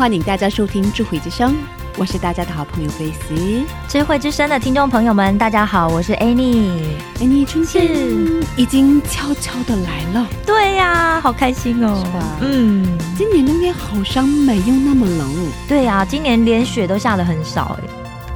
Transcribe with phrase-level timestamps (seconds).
[0.00, 1.54] 欢迎大家收听智慧之声，
[1.98, 3.62] 我是大家的好朋友菲斯。
[3.86, 6.80] 智慧之声的听众朋友们，大家好，我是 Annie。
[7.18, 7.86] Annie，春天
[8.56, 12.38] 已经悄悄的来了，对呀、好开心哦，是吧？
[12.40, 15.30] 嗯，今年冬天好像没有那么冷，
[15.68, 17.84] 对呀、今年连雪都下的很少哎，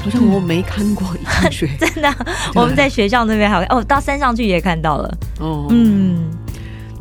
[0.04, 1.70] 好像我没看过一场雪。
[1.80, 6.30] 真的啊，我们在学校那边还有哦，到山上去也看到了，哦，嗯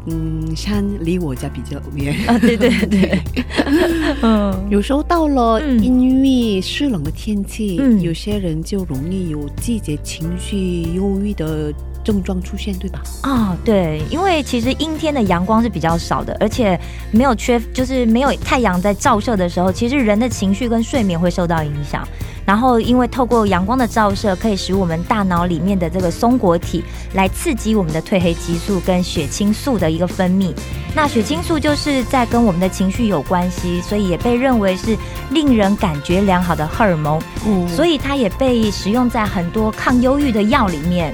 [0.05, 3.21] 嗯，山离我家比较远，啊，对对对，
[4.21, 5.81] 嗯，有时候到了嗯。
[5.83, 8.01] 因为湿冷的天气，嗯。
[8.01, 13.01] 有些人就容易有季节情绪忧郁的症状出现，对吧？
[13.21, 16.77] 啊，对，因为其实阴天的阳光是比较少的，而且
[17.11, 22.05] 没有缺，就是没有太阳在照射的时候，其实人的情绪跟睡眠会受到影响。
[22.45, 30.53] 然后，因为透过阳光的照射，可以使我们大脑里面的这个松果体来刺激我们的褪黑激素跟血清素的一个分泌。
[30.95, 34.95] 那血清素就是在跟我们的情绪有关系，所以也被认为是
[35.31, 37.19] 令人感觉良好的荷尔蒙。
[37.45, 41.13] 嗯所以它也被使用在很多抗忧郁的药里面。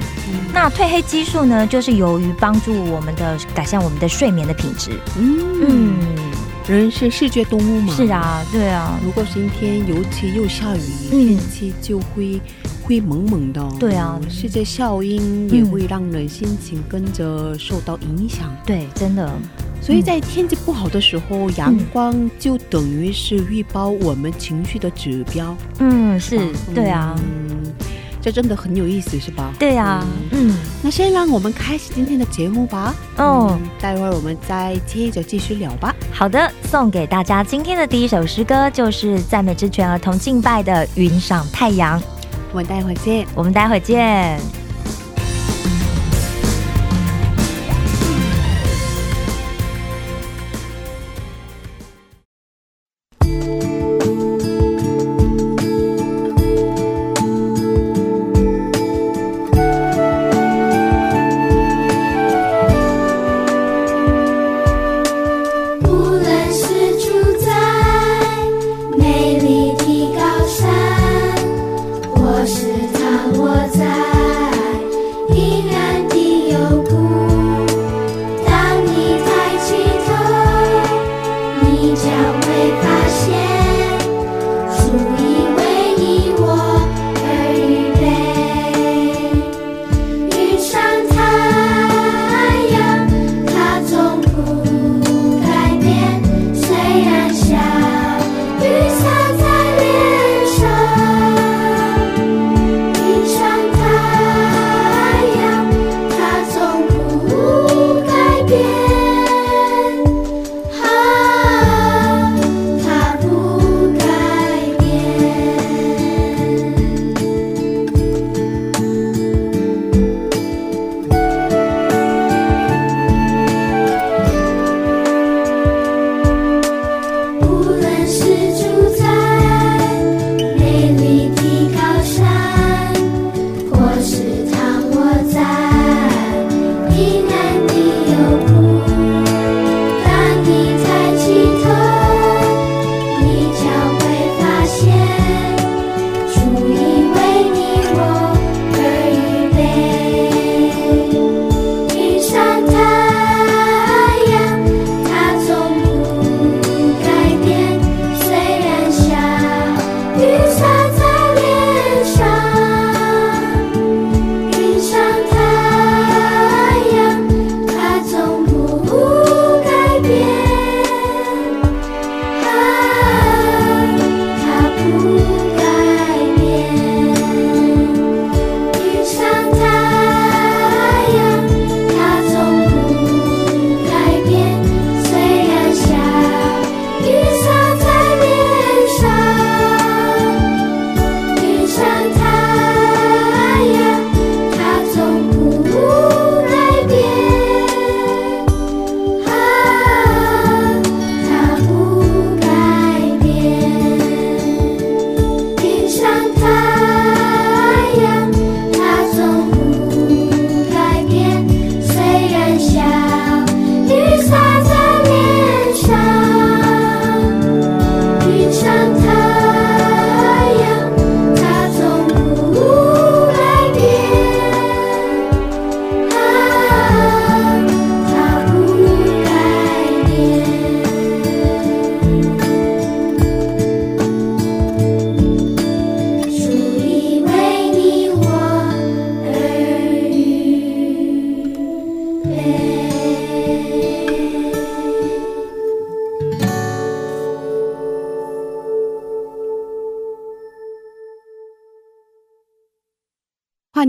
[0.52, 4.92] 那褪黑激素呢，就是由于帮助我们的改善我们的睡眠的品质。
[5.18, 6.29] 嗯，嗯，
[6.70, 10.80] 人是视觉动物嘛，是啊，对啊，如果今天尤其又下雨，
[11.12, 11.28] 嗯。
[11.30, 12.40] 天气就会
[12.84, 13.68] 灰蒙蒙的。
[13.80, 18.56] 对啊世界效应也会让人心情跟着受到影响。
[18.68, 19.28] 对，真的，
[19.82, 25.58] 所以在天气不好的时候，阳光就等于是预报我们情绪的指标。
[25.80, 27.74] 嗯，是嗯，对啊，嗯，
[28.22, 29.54] 这真的很有意思，是吧？
[29.58, 32.94] 对啊，嗯，那先让我们开始今天的节目吧。
[33.18, 35.96] 哦嗯，待会儿我们再接着继续聊吧。
[36.12, 42.00] 好的，送给大家今天的第一首诗歌，就是赞美之泉儿童敬拜的《云上太阳》。
[42.52, 43.28] 我们待会儿见。
[43.36, 44.59] 我们待会儿见。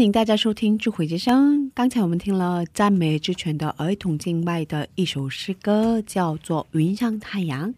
[0.00, 1.70] 欢迎大家收听智慧之声。
[1.74, 7.68] 刚才我们听了赞美之泉的儿童敬拜的一首诗歌，叫做《云上太阳》。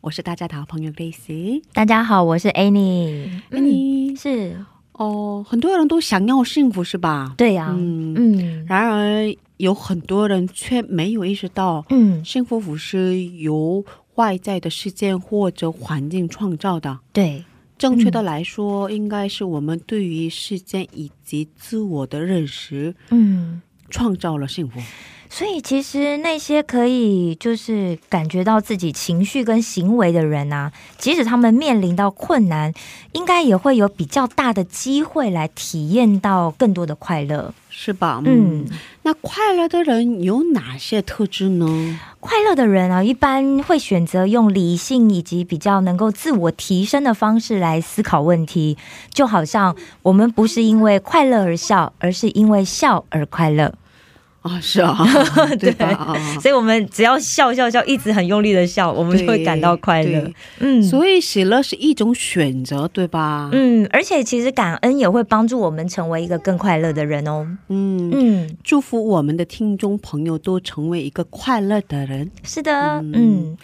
[0.00, 1.60] 我是大家的好朋友 Grace。
[1.72, 3.28] 大家好，我是 Annie。
[3.50, 7.34] 那你、是，哦，很多人都想要幸福，是吧？
[7.36, 13.84] 对呀、嗯嗯然而，有很多人却没有意识到，嗯，幸福不是由
[14.14, 17.00] 外在的事件或者环境创造的。
[17.12, 17.44] 对，
[17.78, 23.62] 正确的来说，应该是我们对于世间以及自我的认识嗯。
[23.90, 24.78] 创造了幸福。
[25.30, 32.72] 所以其实那些可以就是感觉到自己情绪跟行为的人啊，即使他们面临到困难，
[33.12, 37.52] 应该也会有比较大的机会来体验到更多的快乐。
[37.70, 38.20] 是吧？
[38.24, 38.66] 嗯，
[39.02, 42.00] 那快乐的人有哪些特质呢？
[42.18, 48.76] 快乐的人啊，一般会选择用理性以及比较能够自我提升的方式来思考问题，
[49.14, 53.72] 就好像我们不是因为快乐而笑，而是因为笑而快乐。
[54.42, 54.96] 啊，是啊，
[55.58, 55.72] 对
[56.40, 60.32] 所以，我们只要笑笑笑，一直很用力的笑，我们就会感到快乐。
[60.60, 63.50] 嗯，所以喜乐是一种选择，对吧？
[63.52, 67.46] 嗯，而且其实感恩也会帮助我们成为一个更快乐的人哦。
[67.68, 72.30] 嗯，嗯，祝福我们的听众朋友都成为一个快乐的人。
[72.44, 73.56] 是的，嗯嗯，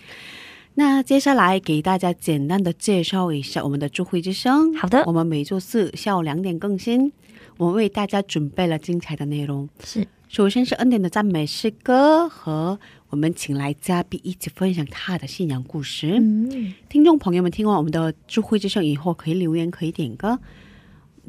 [0.75, 4.75] 那接下来给大家简单的介绍一下我们的智慧之声。
[4.75, 7.12] 好的我们每周四下午两点更新，
[7.59, 9.69] 我们为大家准备了精彩的内容。
[9.85, 10.05] 是
[10.35, 16.19] 首先是恩典的赞美诗歌和我们请来嘉宾一起分享他的信仰故事。
[16.21, 20.41] 嗯，听众朋友们听完我们的智慧之声以后，可以留言，可以点歌。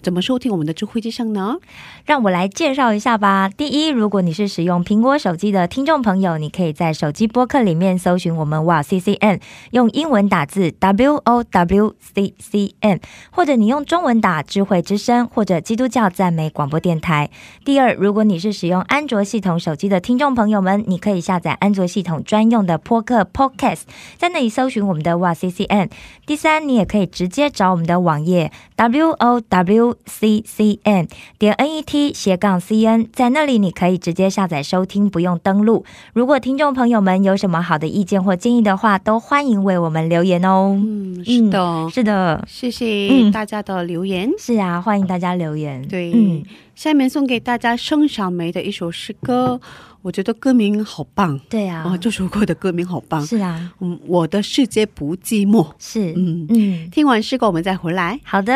[0.01, 1.57] 怎么收听我们的智慧之声呢？
[2.05, 3.49] 让我来介绍一下吧。
[3.49, 9.39] 第一，如果你是使用苹果手机的听众朋友，你可以在手机播客里面搜寻我们哇 C C N，
[9.71, 12.99] 用英文打字 W O W C C N，
[13.31, 17.29] 或者你用中文打智慧之声或者基督教赞美广播电台。
[17.63, 23.81] 第二，如果你是使用安卓系统手机的听众朋友们，你可以下载安卓系统专用的播客 Podcast，
[24.17, 25.89] 在那里搜寻我们的哇 C C N。
[26.25, 35.85] 第三，你也可以直接找我们的网页 w o w c c n 点 n e t 斜杠 c n，在那里你可以直接下载收听，不用登录。
[36.13, 40.75] 如果听众朋友们有什么好的意见或建议的话，都欢迎为我们留言哦。
[40.75, 44.31] 嗯，是的，是的，谢谢嗯大家的留言。
[44.37, 45.87] 是啊，欢迎大家留言。
[45.87, 46.43] 对，嗯，
[46.75, 49.59] 下面送给大家盛小梅的一首诗歌，
[50.01, 53.25] 我觉得歌名好棒对啊，啊，这首歌的歌名好棒。
[53.25, 55.67] 是啊，嗯，我的世界不寂寞。
[55.79, 58.19] 是，嗯嗯，听完诗歌我们再回来。
[58.23, 58.53] 好的。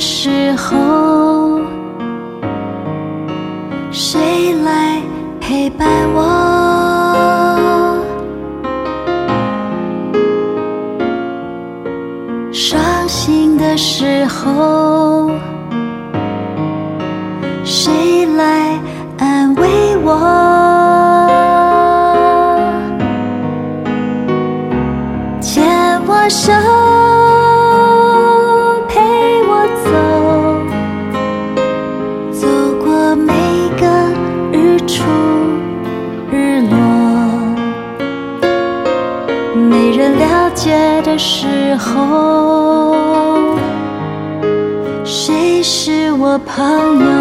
[0.00, 1.60] 时候，
[3.92, 5.02] 谁来
[5.38, 6.20] 陪伴我？
[12.50, 15.30] 伤心的时候，
[46.46, 47.19] 朋友？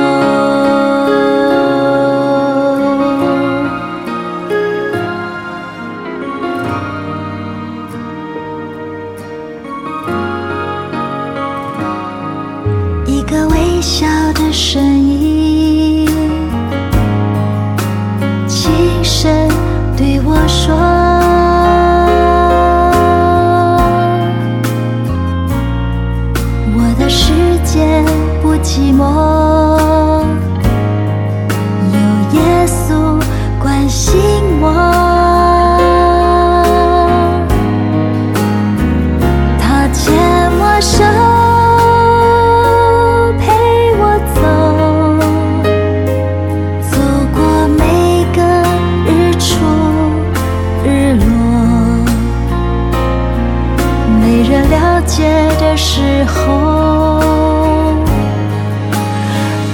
[54.99, 55.23] 不解
[55.57, 57.21] 的时候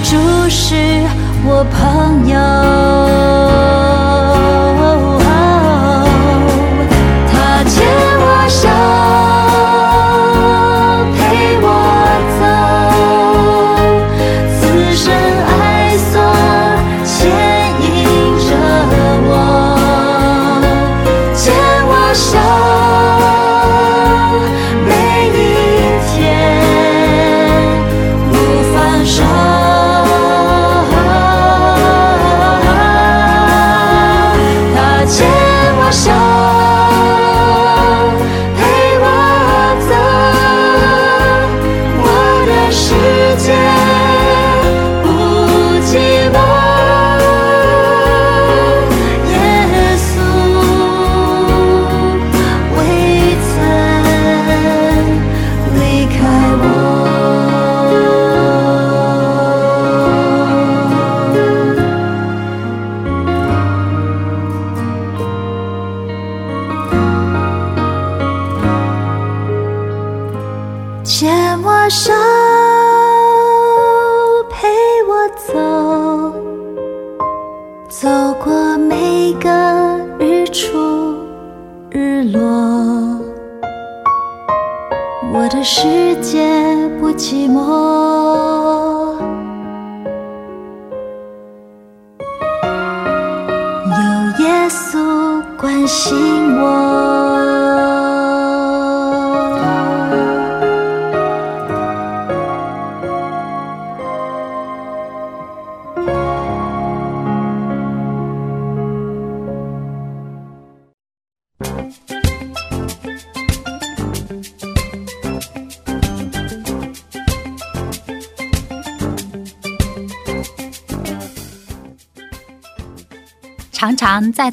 [0.04, 0.76] 注视
[1.44, 3.05] 我朋友。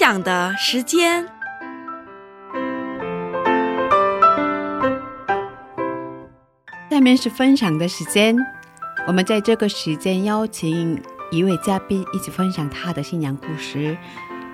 [0.00, 1.28] 讲的时间。
[6.88, 8.34] 下面是分享的时间，
[9.06, 10.98] 我们在这个时间邀请
[11.30, 13.94] 一位嘉宾一起分享他的新娘故事。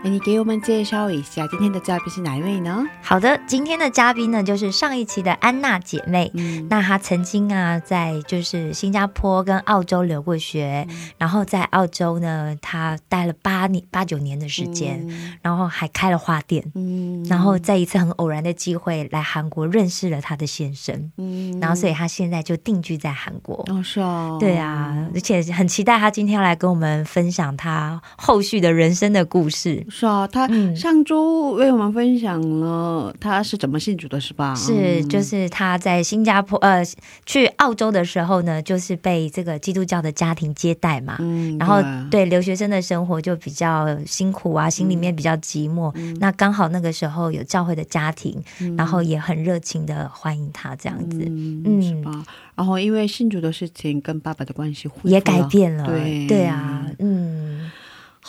[0.07, 2.87] 那你给我们介绍一下今天的嘉宾是哪一位呢？
[3.03, 6.31] 好的，今天的嘉宾呢，就是上一期的安娜姐妹。
[6.35, 10.87] 嗯那她曾经啊，在就是新加坡跟澳洲留过学，
[11.19, 15.05] 然后在澳洲呢，她待了八年八九年的时间，
[15.43, 16.65] 然后还开了花店。
[16.77, 23.65] 嗯然后在一次很偶然的机会来韩国认识了她的先生，嗯然后所以她现在就定居在韩国。
[23.67, 29.85] 哦是哦，对啊，而且很期待她今天要来跟我们分享她后续的人生的故事。
[29.99, 30.76] 是啊，他嗯。
[30.76, 34.55] 上周为我们分享了他是怎么信主的，是吧？
[34.55, 35.09] 是，嗯。
[35.09, 36.85] 就是他在新加坡呃
[37.25, 41.17] 去澳洲的时候呢，就是被这个基督教的家庭接待嘛。
[41.21, 42.26] 嗯然后对。
[42.26, 45.95] 留学生的生活就比较辛苦啊，心里面比较寂寞。
[46.19, 48.43] 那刚好那个时候有教会的家庭，
[48.76, 51.83] 然后也很热情的欢迎他这样子，嗯嗯。
[51.83, 52.25] 是吧？
[52.57, 55.87] 然后因为信主的事情跟爸爸的关系也改变了。
[55.87, 56.26] 对。
[56.26, 57.71] 对啊，嗯，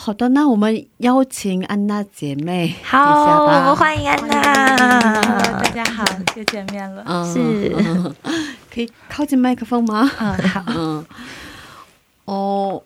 [0.00, 4.76] 好的，那我们邀请安娜姐妹好，我们欢迎安娜。
[5.58, 6.04] 大家好，
[6.36, 7.02] 又见面了。
[7.04, 8.14] 嗯是嗯
[8.72, 10.08] 可以靠近麦克风吗？
[10.20, 11.04] 嗯，好， 嗯，
[12.26, 12.80] 哦，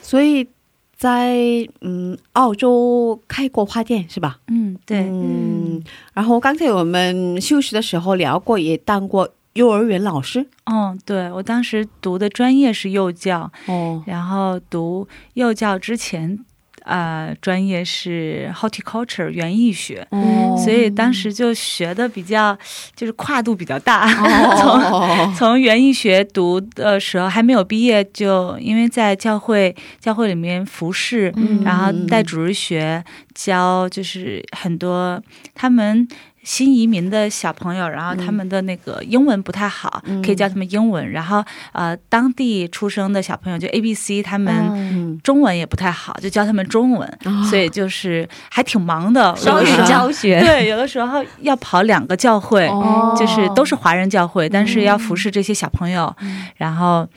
[0.00, 0.48] 所以
[0.96, 1.36] 在
[1.82, 4.38] 嗯澳洲开过花店是吧？
[4.48, 16.38] 嗯，对，嗯嗯，然后刚才我们休息的时候聊过，也当过幼儿园老师嗯，对我当时读的专业是幼教，哦，然后读幼教之前，
[16.84, 20.06] 呃，专业是 horticulture 园艺学。
[20.10, 22.56] 哦所以当时就学的比较，
[22.94, 24.06] 就是跨度比较大。
[24.22, 24.54] 哦
[25.26, 33.02] 从从园艺学读的时候还没有毕业，就因为在教会教会里面服侍，嗯然后带主日学，
[33.34, 35.20] 教就是很多
[35.56, 36.06] 他们
[36.44, 41.10] 新移民的小朋友，然后他们的那个英文不太好，嗯可以教他们英文。
[41.10, 49.34] 然后呃，当地出生的小朋友就 A B C，他们嗯中文也不太好，就教他们中文，哦所以就是还挺忙的。
[49.36, 52.68] 双语教学，对，有的时候要跑两个教会。
[52.68, 56.14] 哦就是都是华人教会，但是要服侍这些小朋友。
[56.56, 57.08] 然后，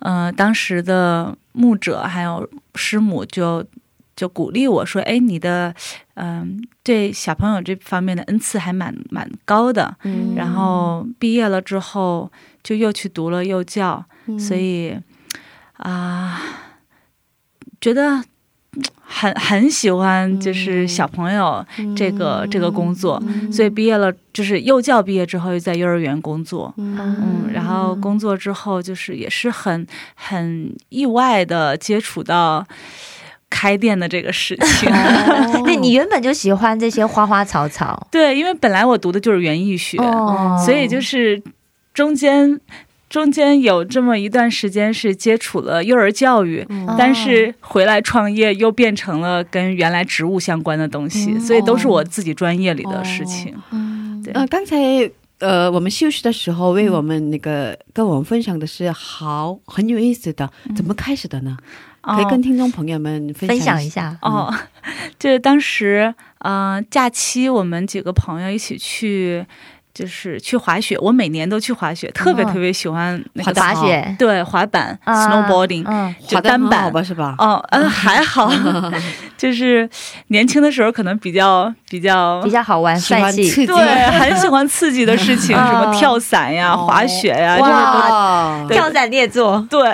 [0.00, 3.64] 呃，当时的牧者还有师母就
[4.18, 5.72] 就鼓励我说：“哎，你的
[6.14, 9.96] 嗯、对小朋友这方面的恩赐还蛮蛮高的。
[10.02, 10.34] 嗯。
[10.34, 12.30] 然后毕业了之后，
[12.64, 14.36] 就又去读了幼教，嗯。
[14.36, 14.98] 所以
[15.74, 16.42] 啊、
[17.80, 18.24] 觉得。
[19.10, 21.64] 很很喜欢就是小朋友
[21.96, 32.64] 这个、这个工作，所以毕业了就是幼教毕业之后又在幼儿园工作，嗯，然后工作之后就是也是很很意外的接触到
[33.50, 34.90] 开店的这个事情。
[35.64, 41.42] 那你原本就喜欢这些花花草草，对，因为本来我读的就是园艺学，哦所以就是
[41.92, 42.60] 中间。
[43.10, 46.62] 中间有这么一段时间是接触了幼儿教育，
[46.98, 53.54] 但是回来创业又变成了跟原来植物相关的东西，所以都是我自己专业里的事情。
[54.22, 54.76] 对，呃，刚才
[55.38, 61.56] 呃，我们休息的时候为我们那个、跟我们分享的是好很有意思的，怎么开始的呢？
[62.02, 64.18] 可以跟听众朋友们分分享享一下。
[64.22, 64.54] 哦，
[65.18, 69.46] 就是当时呃假期我们几个朋友一起去。
[69.94, 77.34] 就是去滑雪，我每年都去滑雪，特别特别喜欢那个滑雪，对滑板、啊 snowboarding，、嗯，滑单板好吧，是吧？
[77.38, 78.52] 哦，嗯，还好，
[79.36, 79.88] 就是
[80.28, 83.48] 年轻的时候可能比较比较比较好玩，喜欢帅气。
[83.48, 89.66] 刺激，对，很喜欢刺激的事情， 嗯什么跳伞呀、哦滑雪呀，这些哇，跳伞你也做？
[89.68, 89.88] 对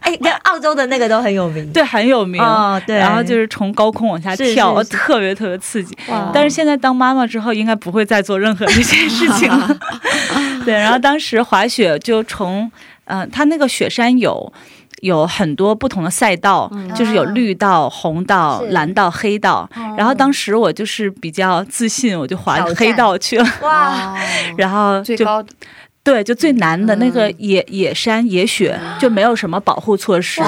[0.00, 1.72] 哎，跟澳洲的那个都很有名。
[1.72, 2.42] 对很有名。
[2.42, 2.96] 哦，对。
[2.96, 5.96] 然后就是从高空往下跳，是是特别特别刺激。
[6.32, 9.78] 但是现在当妈妈之后，应该不会再做任何这些事情了。
[10.64, 12.70] 对，然后当时滑雪就从，
[13.04, 14.52] 嗯、它那个雪山有
[15.00, 19.68] 有很多不同的赛道，就是有绿道、红道、是蓝道、黑道。
[19.96, 23.46] 然后当时我就是比较自信，我就滑黑道去了。
[23.62, 24.14] 哇，
[24.58, 25.44] 然后就最高
[26.04, 30.40] 对，就最难的那个野野山野雪，就没有什么保护措施。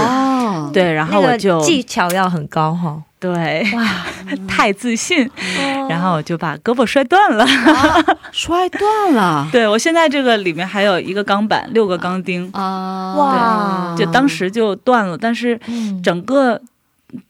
[0.65, 3.03] 哇，对，然后那个我就技巧要很高哈。
[3.19, 3.87] 对哇，
[4.49, 5.87] 太自信，哦。
[5.91, 7.47] 然后我就把胳膊摔断了。
[8.33, 9.47] 摔断了？
[9.53, 13.15] 对我现在这个里面还有一个钢板，六个钢钉，啊！
[13.17, 13.95] 哇。
[13.99, 16.03] 就当时就断了，但是嗯。
[16.03, 16.59] 整个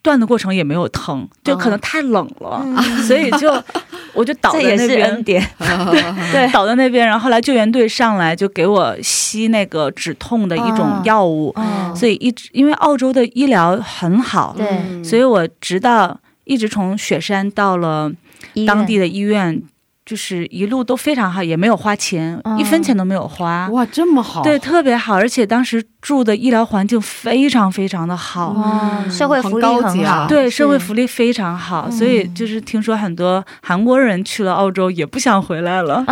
[0.03, 3.03] 断的过程也没有疼，就可能太冷了，嗯。
[3.03, 3.51] 所以就
[4.12, 5.23] 我就倒这也是在那边恩。
[5.23, 5.46] 典。
[6.33, 18.11] 对， 倒在那边，然后后来救援队上来就给我吸那个止痛的一种药物，嗯所以一直因为澳洲的医疗很好，对，所以我直到一直从雪山到了
[18.66, 19.61] 当地的医院，
[20.11, 23.68] 就是一路都非常好，也没有花钱，嗯一分钱都没有花。
[23.68, 36.05] 哇，这么好，对，特别好，而且当时住的医疗环境非常非常的好，哇，社会福利很高级啊好，对，社会福利非常好，所以就是听说很多韩国人去了澳洲也不想回来了，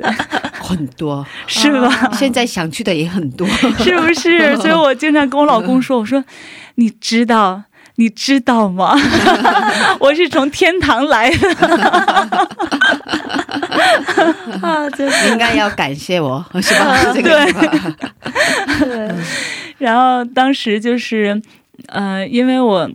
[0.60, 2.10] 很多，是吧？
[2.12, 3.48] 现在想去的也很多，
[3.80, 4.54] 是不是？
[4.58, 6.22] 所以我经常跟我老公说，我说
[6.76, 7.62] 你知道。
[7.98, 8.94] 你知道吗？
[9.98, 11.48] 我是从天堂来的。
[14.62, 16.96] 啊，真应该要感谢我， 是吧？
[16.96, 18.14] 是这个是吧？
[18.78, 19.10] 对，
[19.78, 21.42] 然后当时就是，
[21.88, 22.88] 呃，因为我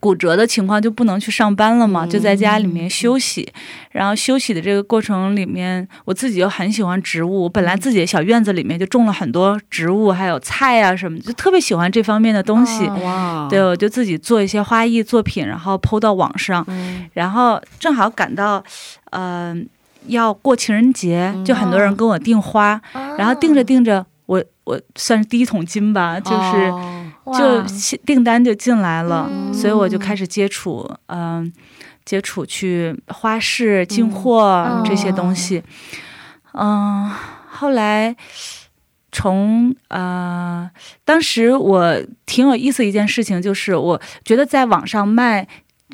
[0.00, 3.48] 骨折的情况就不能去上班了嘛，就在家里面休息。
[3.92, 12.86] 然后休息的这个过程里面，我自己又很喜欢植物，我本来自己的小院子里面就种了很多植物，还有菜啊什么的，就特别喜欢这方面的东西。
[12.86, 16.66] 哦哇，对，我就自己做一些花艺作品，然后抛到网上，
[17.12, 18.62] 然后正好赶到，
[19.10, 19.56] 呃，
[20.06, 22.80] 要过情人节，就很多人跟我订花，
[23.16, 26.36] 然后订着订着，我我算是第一桶金吧，就是。
[26.70, 27.62] 哦就
[28.06, 31.52] 订单就进来了，所以我就开始接触，嗯、
[32.04, 34.84] 接触去花市进货、嗯。
[34.84, 35.62] 这些东西，
[36.52, 37.10] 嗯、
[37.50, 38.16] 后来
[39.12, 40.70] 从呃，
[41.04, 45.46] 当时我挺有意思一件事情，就是我觉得在网上卖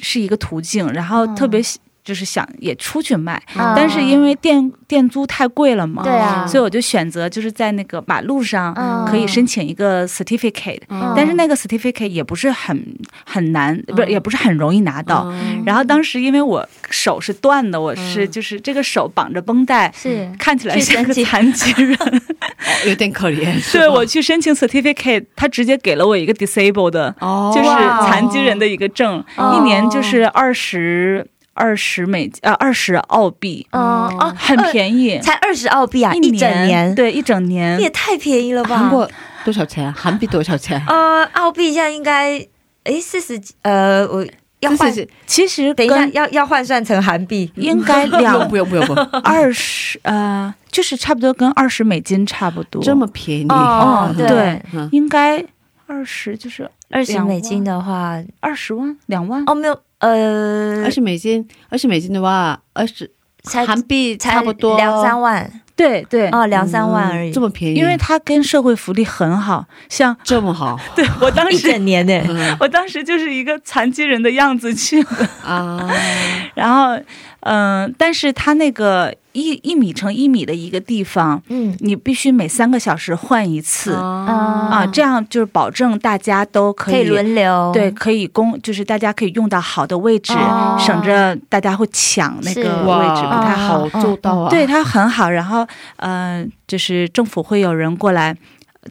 [0.02, 1.80] 是一个途径，然后特别喜。
[2.04, 3.72] 就是想也出去卖，嗯。
[3.74, 9.06] 但是因为店店租太贵了嘛，对啊，所以我就选择就是在那个马路上嗯。
[9.06, 11.14] 可以申请一个 certificate，、嗯。
[11.16, 15.24] 但是那个 certificate 也不是很很难，不是也不是很容易拿到。
[15.32, 15.62] 嗯。
[15.64, 18.30] 然后当时因为我手是断的，我是嗯。
[18.30, 20.30] 就是这个手绑着绷带，是。
[20.38, 21.96] 看起来像个残疾人。
[22.86, 23.54] 有点可怜。
[23.72, 27.68] 对我去申请 certificate，他直接给了我一个 disable 的，哦，就是
[28.06, 37.80] 残疾人的一个证，哦一年就是二十二十美呃二十澳币，哦哦，很便宜，才二十澳币啊，一一整年，，对一整年。
[37.80, 38.76] 也太便宜了吧？
[38.78, 39.08] 韩国
[39.44, 39.94] 多少钱啊？
[39.96, 40.82] 韩币多少钱？
[40.88, 42.44] 呃，澳币现在应该
[42.84, 44.26] 诶四十几，呃，我
[44.60, 44.92] 要换，
[45.26, 53.46] 其实等一下要要换算成韩币，应该 不用两不用不用不用，二十呃，就是差不多跟二十美金差不多，这么便宜。
[53.48, 54.26] 嗯哦对。
[54.26, 54.88] 对嗯。
[54.92, 55.44] 应该
[55.86, 59.42] 二十就是二十美金的话，二十万两万。
[59.46, 59.78] 哦没有，
[60.10, 63.10] 呃二，十美金，二十美金的话，二十
[63.42, 64.76] 才韩币差不多。
[64.76, 65.60] 两三万。
[65.76, 66.28] 对对。
[66.30, 70.78] 哦，两三万而已，这么便宜，因为它跟社会福利很好，像这么好。
[70.94, 72.12] 对我当一时，整年呢。
[72.28, 72.56] 嗯。
[72.60, 75.02] 我当时就是一个残疾人的样子去，
[75.42, 75.90] 啊，
[76.54, 76.96] 然后，
[77.40, 84.24] 嗯、但是他那个一一米乘一米的一个地方，嗯你必须每三个小时换一次啊
[84.70, 93.86] 啊这样就是保证大家都可可以轮流，对，可以供，就是大家可以用到好的位置，哦省着大家会抢那个位置，不太好。
[94.00, 95.28] 做到啊，对，它很好。
[95.28, 95.66] 然后，
[95.96, 98.34] 呃，就是政府会有人过来。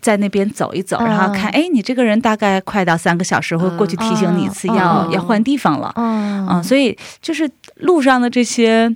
[0.02, 5.94] 在那边走一走，嗯然后看，哎，你这个人大概快到三个小时，会过去提醒你一次嗯要、嗯要换地方了。
[5.96, 8.92] 嗯嗯，所以就是路上的这些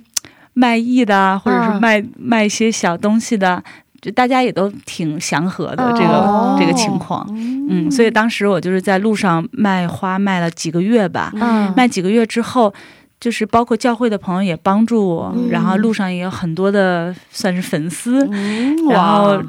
[0.58, 1.80] 卖艺的啊，或者是嗯。
[1.80, 3.62] 卖、卖一些小东西的，
[4.00, 5.92] 就大家也都挺祥和的。
[5.92, 6.56] 这个、哦。
[6.58, 7.24] 这个情况，
[7.70, 11.30] 嗯，所以当时我就是在路上卖花，卖了几个月吧。
[11.34, 11.72] 嗯。
[11.76, 12.74] 卖几个月之后，
[13.20, 15.48] 就是包括教会的朋友也帮助我，嗯。
[15.50, 19.40] 然后路上也有很多的算是粉丝，嗯，然后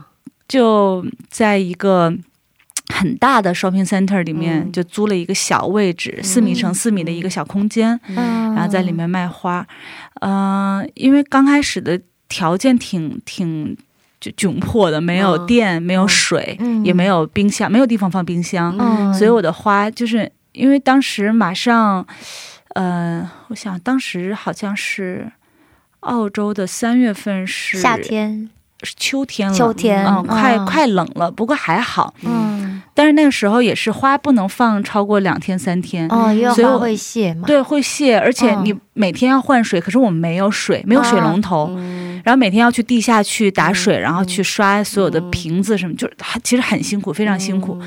[0.48, 2.13] 就在一个
[2.93, 4.72] 很大的 shopping center 里面，嗯。
[4.72, 8.54] 就租了一个小位置，四、米乘四米的一个小空间，嗯。
[8.54, 9.65] 然后在里面卖花。
[10.19, 13.77] 嗯、因为刚开始的条件挺挺。
[14.21, 22.05] 就窘迫的，没有嗯电，没有水，嗯也没有冰箱，没有地方放冰箱，嗯所以我的花就是因为当时马上，
[22.75, 25.32] 呃，我想当时好像是
[26.01, 28.49] 澳洲的三月份是夏天、是
[28.98, 30.65] 秋天了，秋天嗯，快嗯。
[30.65, 32.13] 快冷了，不过还好。
[32.24, 32.82] 嗯。
[32.94, 38.65] 但是那个时候也是花不能放超过两天三天，哦，因为所以我花会谢嘛，对，会谢，而且嗯。
[38.65, 41.74] 你每天要换水，可是我们没有水，没有水龙头。
[41.78, 42.22] 嗯。
[42.26, 46.13] 然后每天要去地下去打水，然后去刷所有的瓶子什么，就是
[46.44, 47.80] 其实很辛苦，非常辛苦。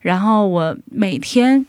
[0.00, 1.64] 然后我每天，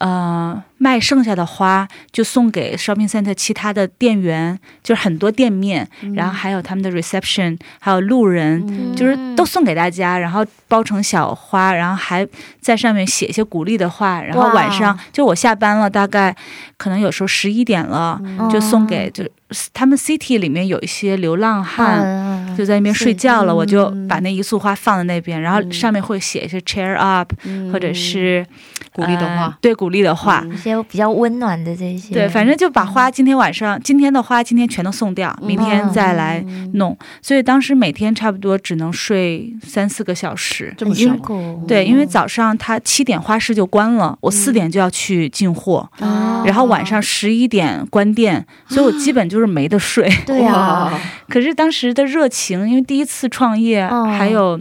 [0.00, 8.94] 呃，卖剩下的花就送给 shopping center 其他的店员，就是很多店面，然后还有他们的 reception，还有路人，嗯。
[8.94, 12.26] 就是都送给大家，然后包成小花，然后还
[12.60, 16.36] 在上面写一些鼓励的话，然后晚上就我下班了，大概
[16.76, 18.50] 可能有时候十一点了，嗯。
[18.50, 19.24] 就送给就
[19.72, 22.02] 他们 city 里面有一些流浪汉。
[22.02, 23.56] 嗯就在那边睡觉了，是。
[23.56, 27.32] 我就把那一束花放在那边，然后上面会写一些 cheer up，、
[27.72, 28.46] 或者是
[28.92, 30.44] 鼓励的呃话，对鼓励的话。
[30.80, 36.96] 一些比较温暖的这些，对，反正就把花今天晚上、今天的花今天全都送掉，明天再来弄。
[37.22, 46.42] 所以当时每天差不多只能睡三四个小时，这么辛苦，对，因为早上他七点花市就关了，我四点就要去进货，啊。
[46.44, 50.08] 然后晚上十一点关店，所以我基本就是没得睡。
[50.26, 50.92] 对啊，
[51.28, 54.60] 可是当时的热情，因为第一次创业，嗯还有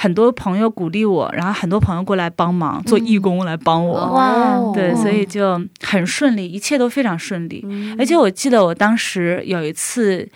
[0.00, 4.12] 很多朋友鼓励我，然后很多朋友过来帮忙做义工来帮我。
[4.12, 7.66] 哇对，嗯所以就很顺利，一切都非常顺利。
[7.98, 10.28] 而且我记得我当时有一次，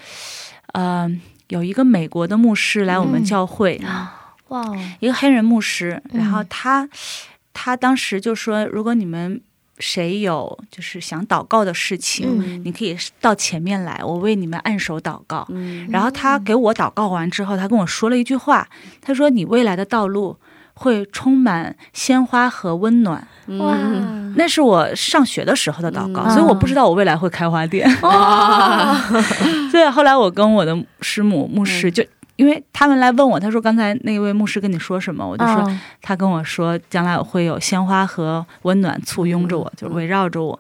[0.73, 1.09] 呃，
[1.47, 3.25] 有一个美国的牧师来我们嗯。
[3.25, 3.81] 教会，
[4.49, 4.65] 哇，
[4.99, 6.19] 一个黑人牧师，嗯。
[6.19, 6.89] 然后他
[7.53, 9.41] 他当时就说，如果你们
[9.79, 15.47] 谁有就是想祷告的事情，嗯你可以到前面来，我为你们按手祷告。
[15.51, 18.69] 嗯然后他给我祷告完之后，他跟我说了一句话，
[19.01, 20.37] 他说：“你未来的道路
[20.75, 23.27] 会充满鲜花和温暖。
[23.59, 23.77] 哇，
[24.37, 27.89] 那是我上学的时候的祷告，嗯所以我不知道我未来会开花店。
[28.03, 28.95] 哇，
[29.71, 32.05] 所以后来我跟我的师母牧师就。
[32.37, 35.27] 因为他们来问我，他说刚才那位牧师跟你说什么？
[35.27, 40.59] 我就说，嗯他跟我说，将来我会有鲜花和温暖簇拥着我，就围绕着我。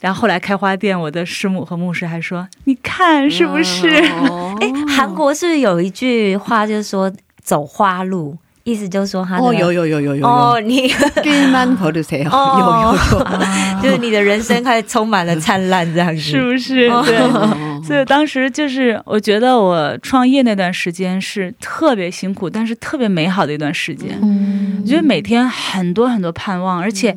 [0.00, 3.88] 然后后来开花店，我的师母和牧师还说：“你看是不是？”
[4.30, 12.27] 哦 哎，韩国是不是有一句话，就是说走花路，意思就是说他的哦，有有有有有哦，有，你 길만걸으세요。
[12.31, 13.81] 哦有有有。
[13.83, 16.89] 就是你的人生开始充满了灿烂这样子，是不是？
[17.05, 17.83] 对。
[17.85, 24.17] 所以当时就是，我觉得我创业那段时间是特别辛苦，但是特别美好的一段时间。
[24.23, 27.15] 嗯我觉得每天很多很多盼望，而且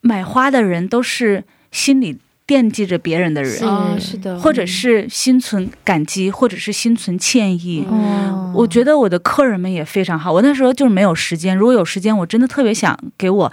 [0.00, 2.18] 买花的人都是心里
[2.49, 3.51] 惦记着别人的人。
[3.51, 7.85] 是，啊，是的，或者是心存感激，或者是心存歉意。
[7.87, 8.51] 哦。
[8.55, 10.33] 我觉得我的客人们也非常好。
[10.33, 13.51] 我那时候就是没有时间，如果有时间，我真的特别想给我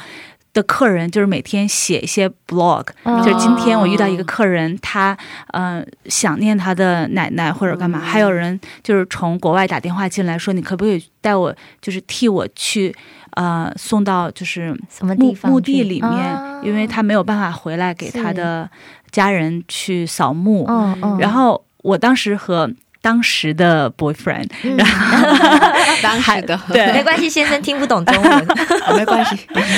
[0.54, 3.22] 的客人，就是每天写一些 blog，、哦。
[3.22, 5.14] 就是今天我遇到一个客人，他
[5.52, 12.94] 呃想念他的奶奶或者干嘛，还有人就是从国外打电话进来说，你可不可以带我，就是替我去
[13.36, 16.60] 呃送到就是什么地墓方墓地里面，啊。
[16.62, 18.68] 因为他没有办法回来给他的
[19.12, 20.64] 家人去扫墓。
[20.68, 22.68] 嗯嗯，然后我当时和
[23.02, 24.76] 当时的 boyfriend，嗯。
[26.02, 26.58] 当时的。
[26.72, 26.92] 对。
[26.92, 28.46] 没关系，先生听不懂中文，
[28.96, 29.36] 没关系。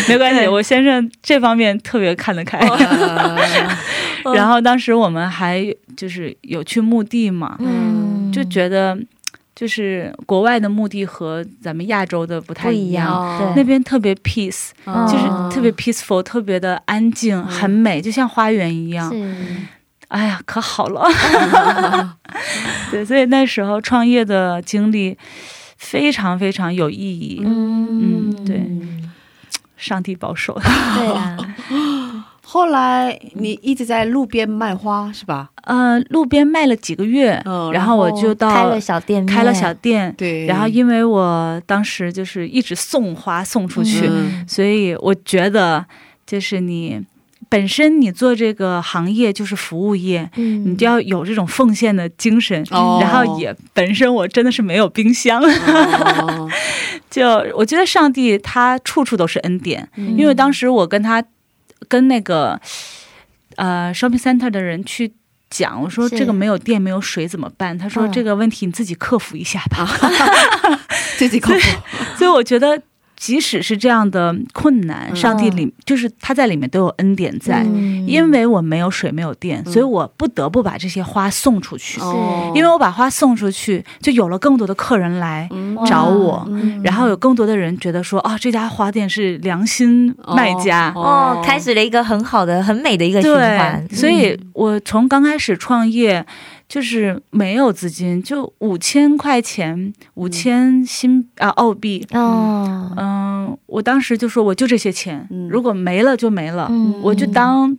[0.08, 2.58] 没关系，我先生这方面特别看得开。
[2.58, 3.36] 呃
[4.34, 5.64] 然后当时我们还
[5.96, 8.96] 就是有去墓地嘛，嗯，就觉得
[9.58, 13.52] 就是国外的墓地和咱们亚洲的不太一样。
[13.56, 19.10] 那边特别 peace，、嗯就是哦特别 peaceful，特别的安静，很美，就像花园一样。
[19.10, 19.34] 是
[20.06, 21.02] 哎呀，可好了。
[22.92, 25.18] 对，所以那时候创业的经历
[25.76, 27.42] 非常非常有意义。
[27.44, 28.64] 嗯嗯对
[29.76, 30.54] 上帝保守。
[30.96, 31.36] 对啊，
[32.50, 35.50] 后来你一直在路边卖花是吧？
[35.64, 40.46] 呃，路边卖了几个月，嗯然后我就到开了小店，开了小店，对。
[40.46, 44.46] 然后因为我当时就是一直送花送出去，嗯。
[44.48, 45.84] 所以我觉得
[46.26, 46.98] 就是你
[47.50, 52.66] 本身你做这个行业就是服务业，嗯，你就要有这种奉献的精神。
[52.70, 52.98] 哦。
[53.02, 56.48] 然后也本身我真的是没有冰箱，哦。
[57.10, 60.16] 就我觉得上帝他处处都是恩典，嗯。
[60.16, 61.22] 因为当时我跟他
[61.86, 62.60] 跟那个
[63.56, 65.12] 呃 shopping center 的人去
[65.50, 67.76] 讲，我说这个没有电没有水怎么办？
[67.78, 69.86] 他说嗯这个问题你自己克服一下吧。
[71.16, 71.78] 自己克服。
[72.18, 72.82] 所以我觉得。
[73.18, 75.16] 即使是这样的困难，嗯。
[75.16, 78.06] 上帝里就是他在里面都有恩典在，嗯。
[78.06, 82.00] 因为我没有水没有电，所以我不得不把这些花送出去。
[82.00, 82.52] 哦。
[82.54, 85.76] 因为我把花送出去，就有了更多的客人来嗯。
[85.84, 86.80] 找我，嗯。
[86.82, 90.92] 然后有更多的人觉得说，啊，这家花店是良心卖家。
[90.94, 96.24] 哦，开始了一个很好的、很美的一个循环对，，所以我从刚开始创业，
[96.68, 102.06] 就是没有资金，就五千块钱，五千新啊澳币。
[102.12, 105.48] 哦，嗯，我当时就说，我就这些钱，嗯。
[105.48, 107.00] 如果没了就没了，嗯。
[107.02, 107.74] 我就当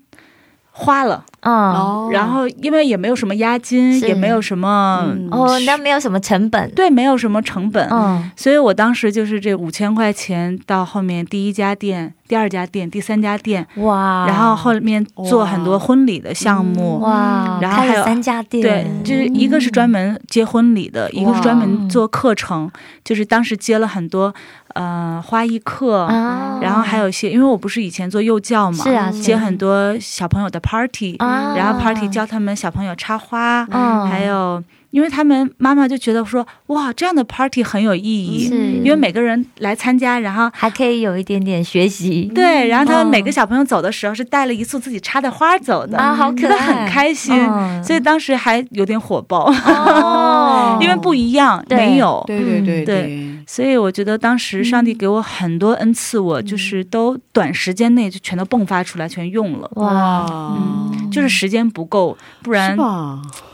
[0.80, 1.24] 花了。
[1.42, 2.10] 嗯，哦。
[2.12, 5.30] 然后因为也没有什么押金，也没有什么、嗯。
[5.32, 7.88] 哦，那没有什么成本，对，没有什么成本。
[7.90, 17.00] 嗯，所以我当时就是这五千块钱到后面第一家店、第二家店、第三家店，哇，然后后面做很多婚礼的项目。
[17.00, 22.70] 哇，然后还有三家店，对，就是一个是专门接婚礼的，一个是专门做课程，
[23.06, 24.34] 就是当时接了很多
[24.76, 31.54] 呃花艺课，啊，然后还有一些，因为我不是以前做幼教嘛，是啊，接很多小朋友的 party，、啊。
[31.56, 38.56] 然后 party 教他们小朋友插花，嗯还有因为他们妈妈就觉得说，哇，这样的 party 很有意义，是。
[38.84, 40.50] 因为每个人来参加，然后。
[40.52, 43.10] 还可以有一点点学习，对，然后他们嗯。
[43.10, 47.84] 每个小朋友走的时候是带了一束自己插的花走的，啊，好可爱，很开心，嗯。
[47.84, 59.68] 所以当时还有点火爆，哦， 因为不一样，没有，对对对嗯对所以我觉得当时上帝给我很多恩赐，我就是都短时间内就全都迸发出来，全用了。
[59.74, 62.78] 哇，嗯，就是时间不够，不然？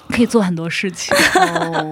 [0.09, 1.15] 可以做很多事情。
[1.15, 1.89] 哦，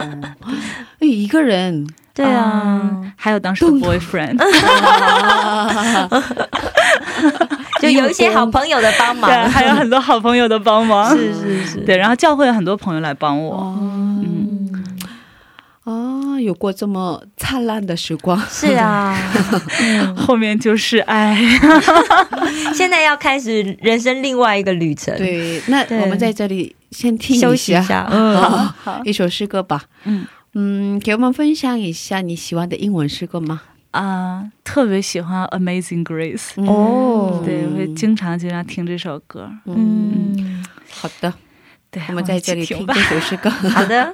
[1.00, 1.88] 哎，一个人。
[2.14, 4.38] 对啊嗯，还有当时的 boyfriend，
[7.82, 11.10] 就有一些好朋友的帮忙，对，还有很多好朋友的帮忙。
[11.16, 13.56] 是是是，对，然后教会有很多朋友来帮我。
[13.56, 13.80] 哦。
[15.86, 18.40] 嗯，啊，有过这么灿烂的时光。
[18.50, 19.18] 是啊，
[19.82, 21.36] 嗯，后面就是爱，
[22.74, 28.74] 现在要开始人生另外一个旅程，，对，那我们在这里先听休息一下， 嗯，好。
[28.84, 29.84] 好一首诗歌吧。
[30.06, 30.26] 嗯。
[30.56, 33.62] 嗯，给我们分享一下你喜欢的英文诗歌吗？
[33.90, 36.64] 啊，特别喜欢 Amazing Grace。
[36.64, 39.50] 哦对，我会经常经常听这首歌。
[39.66, 41.34] 嗯，嗯，好的，
[41.90, 42.94] 对，我们在这里听这。
[42.94, 43.50] 首诗歌。
[43.50, 44.14] 好的，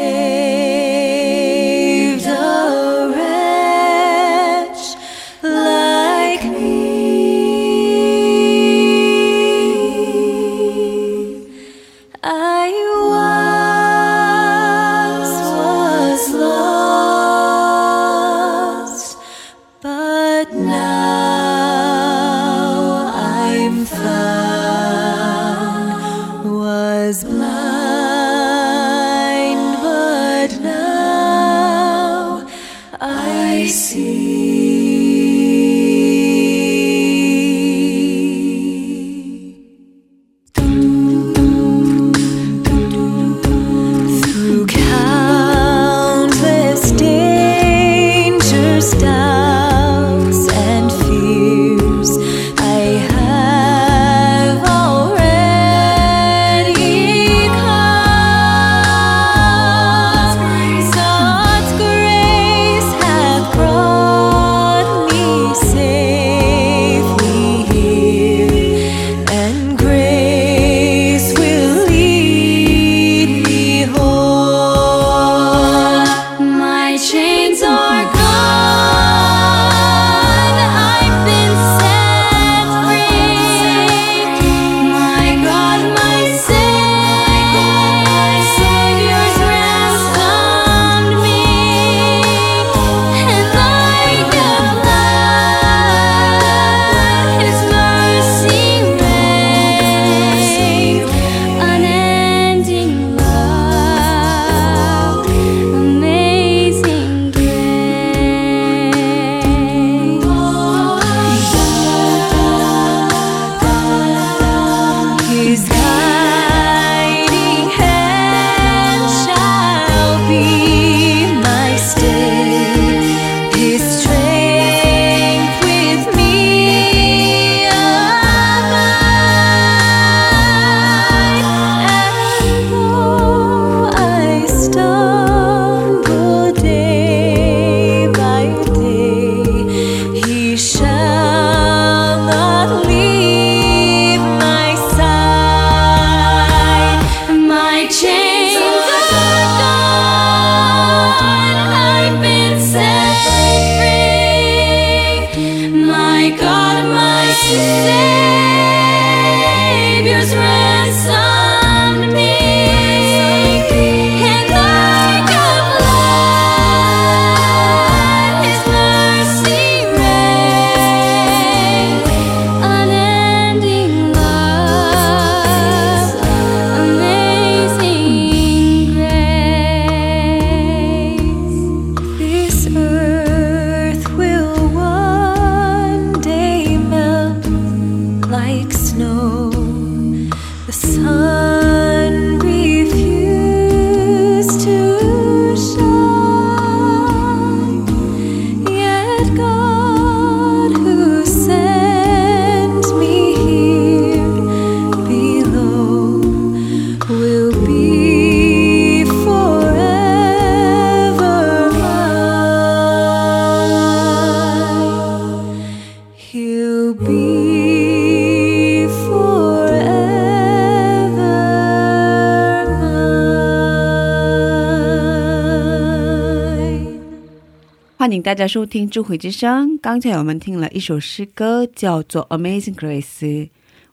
[228.21, 229.79] 迎大家收听智慧之声。
[229.79, 233.03] 刚才我们听了一首诗歌，叫做《Amazing Grace》。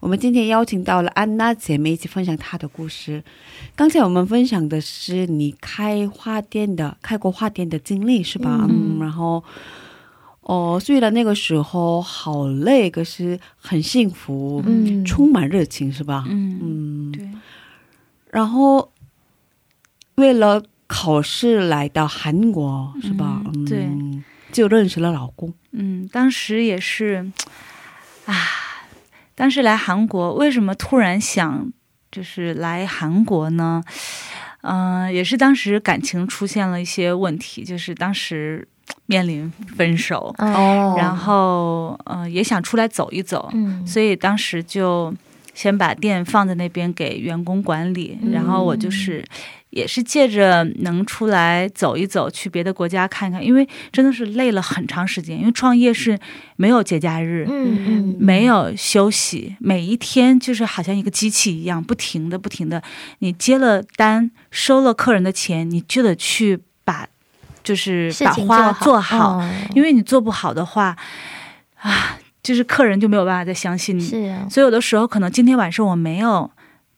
[0.00, 3.24] 我们今天邀请到了安娜姐妹一起分享她的故事。
[3.74, 8.66] 刚才我们分享的是你开花店的、开过花店的经历，是吧？
[8.68, 9.42] 嗯，然后，
[10.42, 16.26] 哦，虽然那个时候好累，可是很幸福，嗯充满热情，是吧？
[16.28, 17.26] 嗯，嗯，对，
[18.30, 18.92] 然后
[20.16, 23.42] 为了考试来到韩国，是吧？
[23.44, 23.88] 嗯对，
[24.52, 25.52] 就认识了老公。
[25.72, 27.30] 嗯，当时也是，
[28.26, 28.34] 啊，
[29.34, 31.72] 当时来韩国，为什么突然想
[32.10, 33.82] 就是来韩国呢？
[34.62, 38.66] 嗯、也是当时感情出现了一些问题，就是当时
[39.06, 45.14] 面临分手，哦然后呃也想出来走一走，嗯所以当时就
[45.54, 49.24] 先把店放在那边给员工管理，嗯然后我就是
[49.70, 56.18] 也是借着能出来走一走，去别的国家看看，因为真的是累了很长时间，因为创业是
[56.56, 57.46] 没有节假日。
[57.48, 62.82] 嗯嗯没有休息，每一天就是好像一个机器一样，不停的、不停的。
[63.20, 67.06] 你接了单，收了客人的钱，你就得去把，
[67.62, 70.96] 就是把花做好做好，哦因为你做不好的话，
[71.76, 74.04] 啊，就是客人就没有办法再相信你。
[74.04, 76.50] 是啊，所以有的时候可能今天晚上我没有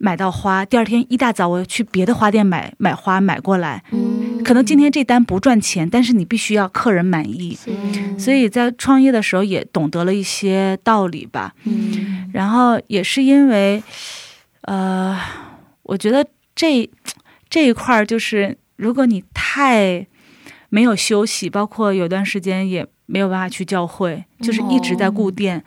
[0.02, 4.42] 买到花，第二天一大早我去别的花店买买花买过来，嗯。
[4.42, 7.54] 可能今天这单不赚钱，但是你必须要客人满意。
[7.54, 8.18] 是。
[8.18, 11.54] 所以在创业的时候也懂得了一些道理吧。
[11.64, 12.30] 嗯。
[12.32, 13.82] 然后也是因为，
[14.62, 15.20] 呃，
[15.82, 16.88] 我觉得这
[17.50, 20.06] 这一块儿就是，如果你太
[20.70, 25.62] 没有休息，包括有段时间也没有办法去教会，就是一直在顾店，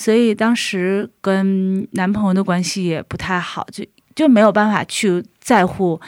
[0.00, 3.84] 所以当时跟男朋友的关系也不太好，就
[4.14, 6.00] 就没有办法去在乎，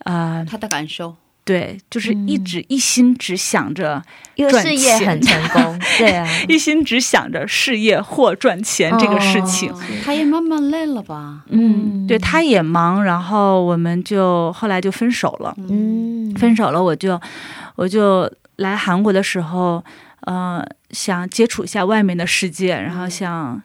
[0.00, 1.14] 呃，他的感受，
[1.44, 4.02] 对，就是一直一心只想着
[4.34, 9.70] 因为赚事业很成功， 对啊，一心只想着事业或赚钱这个事情。
[9.70, 11.44] 哦他也慢慢累了吧？
[11.50, 15.54] 嗯，对，他也忙，然后我们就后来就分手了。
[15.68, 17.20] 嗯，分手了，我就
[17.76, 19.84] 我就来韩国的时候，
[20.22, 23.62] 呃，想接触一下外面的世界，然后想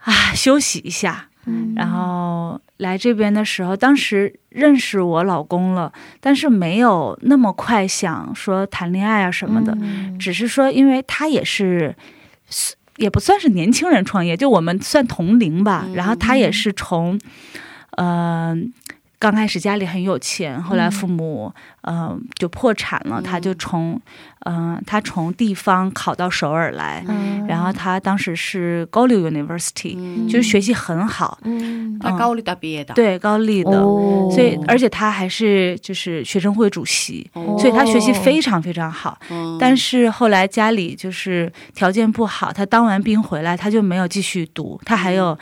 [0.00, 1.28] 啊休息一下。
[1.76, 11.94] 然后来这边的时候，当时认识我老公了，但是没有那么快想说谈恋爱啊什么的，嗯只是说因为他也是。
[12.98, 15.86] 也不算是年轻人创业，就我们算同龄吧。
[15.92, 17.20] 然后他也是从，
[17.98, 18.56] 呃，
[19.18, 21.52] 刚开始家里很有钱，后来父母
[21.82, 24.00] 呃就破产了，他就从，
[24.44, 27.46] 嗯、他从地方考到首尔来，嗯。
[27.46, 31.98] 然后他当时是高丽 University，、就是学习很好，嗯。
[31.98, 34.28] 他高丽大毕业的，对高丽的，哦。
[34.30, 39.18] 所以而且他还是就是学生会主席，哦，所以他学习非常非常好。
[39.30, 45.36] 嗯但是后来家里就是条件不好，他当完兵回来，他就没有继续读，他还有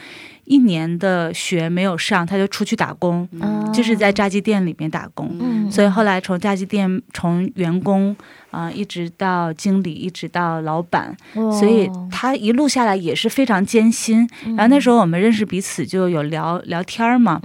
[0.45, 3.29] 一年的学没有上，他就出去打工，
[3.73, 5.31] 就是在炸鸡店里面打工。
[5.41, 5.71] 嗯。
[5.71, 8.15] 所以后来从炸鸡店从员工
[8.51, 14.29] 啊、呃一直到经理，一直到老板，所以他一路下来也是非常艰辛。
[14.45, 17.41] 然后那时候我们认识彼此，就有聊聊天嘛，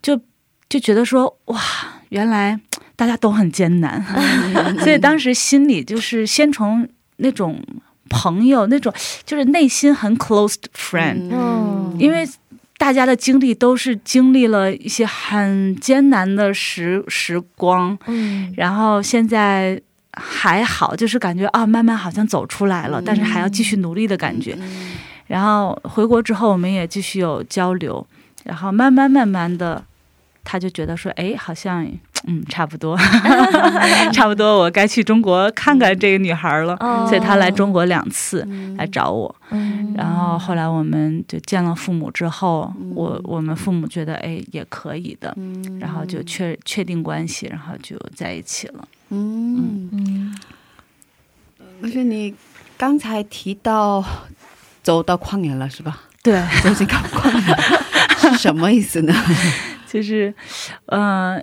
[0.00, 0.18] 就
[0.68, 1.60] 就觉得说哇，
[2.08, 2.58] 原来
[2.96, 4.02] 大家都很艰难，
[4.80, 7.62] 所以当时心里就是先从那种
[8.12, 8.92] 朋友那种
[9.24, 11.96] 就是内心很 close 的 friend，、嗯。
[11.98, 12.28] 因为
[12.76, 18.52] 大家的经历都是经历了一些很艰难的时时光，嗯。
[18.56, 19.80] 然后现在
[20.12, 24.56] 还好，就是感觉啊，慢慢好像走出来了，但是还要继续努力的感觉。
[25.26, 28.06] 然后回国之后，我们也继续有交流，
[28.44, 29.82] 然后慢慢慢慢的，
[30.44, 31.86] 他就觉得说，哎，好像
[32.24, 32.96] 嗯，差不多，
[34.12, 36.76] 差不多，我该去中国看看这个女孩了。
[36.80, 37.06] 哦。
[37.08, 38.46] 所以她来中国两次
[38.76, 39.92] 来找我，嗯。
[39.96, 45.36] 然后后来我们就见了父母之后，我我们父母觉得哎也可以的，
[45.80, 48.88] 然后就确确定关系，然后就在一起了。
[49.10, 50.38] 嗯，嗯。
[51.80, 52.32] 可是你
[52.78, 54.04] 刚才提到
[54.82, 56.00] 走到旷野了是吧？
[56.22, 57.56] 对，走进旷野
[58.16, 59.12] 是什么意思呢？
[59.90, 60.32] 就是，
[60.86, 61.42] 呃，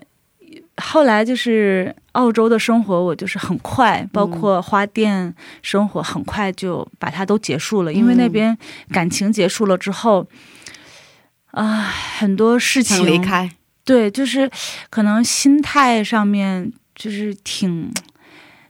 [0.80, 8.58] 后来就是澳洲的生活，我就是很快，包括花店生活，很快就把它都结束了，因为那边
[8.92, 10.28] 感情结束了之后，
[11.52, 13.50] 啊、很多事情离开，
[13.84, 14.50] 对，就是
[14.90, 17.92] 可能心态上面就是挺。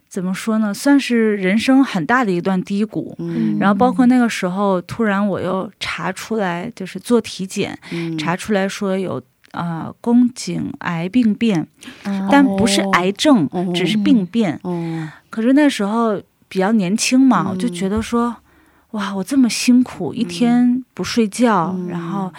[0.10, 0.74] 怎么说呢？
[0.74, 3.16] 算是人生很大的一段低谷。
[3.20, 9.22] 嗯然后包括那个时候，突然我又查出来，就是做体检，嗯查出来说有
[9.52, 11.68] 啊、呃宫颈癌病变，
[12.04, 13.72] 嗯但不是癌症，哦。
[13.74, 14.60] 只是病变。
[14.64, 17.52] 哦，可是那时候比较年轻嘛，嗯。
[17.52, 18.36] 我就觉得说，
[18.92, 21.88] 哇，我这么辛苦，一天不睡觉，嗯。
[21.88, 22.32] 然后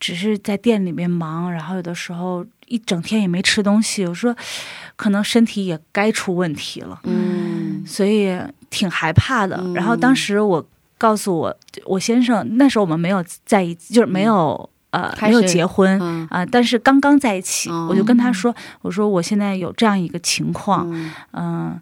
[0.00, 4.34] 只是在店里面忙，然后有的时候一整天也没吃东西，我说
[4.96, 7.84] 可能身体也该出问题了，嗯。
[7.86, 8.36] 所以
[8.70, 9.56] 挺害怕的。
[9.60, 9.74] 嗯。
[9.74, 10.64] 然后当时我
[10.96, 11.56] 告诉我
[11.86, 15.98] 我先生，那时候我们没有在一起，就是没有、呃没有结婚。
[16.00, 21.80] 嗯啊、但是刚刚在一起，哦我就跟他说：“我说我现在有这样一个情况，嗯嗯、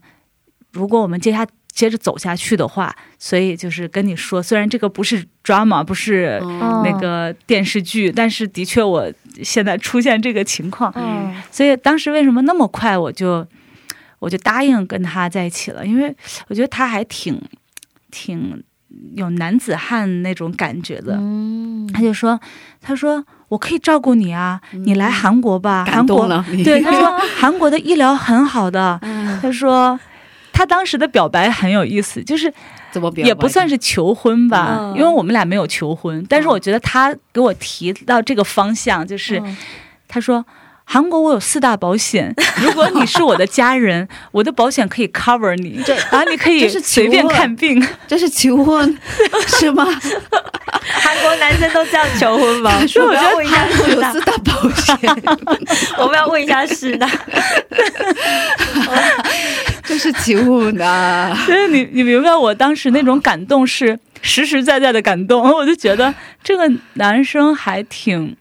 [0.73, 13.47] 如果我们接下接着走下去的话，所以就是跟你说，虽然这个不是 drama，不是哦那个电视剧，但是的确我现在出现这个情况，嗯所以当时为什么那么快我就
[14.19, 15.87] 我就答应跟他在一起了？
[15.87, 16.15] 因为
[16.49, 17.39] 我觉得他还挺
[18.11, 18.63] 挺
[19.15, 21.17] 有男子汉那种感觉的。
[21.21, 21.87] 嗯。
[21.93, 22.39] 他就说
[22.83, 26.27] ：“他说我可以照顾你啊，你来韩国吧，韩国
[26.65, 28.99] 对， 他说韩国的医疗很好的。
[29.03, 29.39] 嗯。
[29.41, 29.99] 他说
[30.53, 32.53] 他当时的表白很有意思，就是
[32.91, 33.29] 怎么表白？
[33.29, 34.95] 也不算是求婚吧，嗯。
[34.97, 39.57] 因为我们俩没有求婚，但是我觉得他给我提到这个方向，就是嗯。
[40.09, 40.45] 他说。
[40.89, 42.33] 韩国我有四大保险，
[42.63, 47.85] 如果你是我的家人，我的保险可以 cover 你，然后你可以随便看病。
[48.07, 48.97] 这是求婚
[49.59, 49.85] 是吗？
[50.81, 52.71] 韩国国男生都这样求婚吗？
[52.87, 54.97] 所以我要问一下韩国有四，大保险，
[55.99, 57.11] 我们要问一下师大。
[59.83, 61.37] 这是求婚啊。
[61.45, 66.15] 所以你你明白我当时那种感动是实实在在的感动，我就觉得
[66.45, 68.37] 这个男生还挺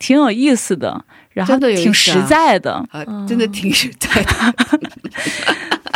[0.00, 1.04] 挺有意思的，
[1.36, 2.72] 然后挺实在的。
[2.90, 4.30] 啊，真的挺实在的。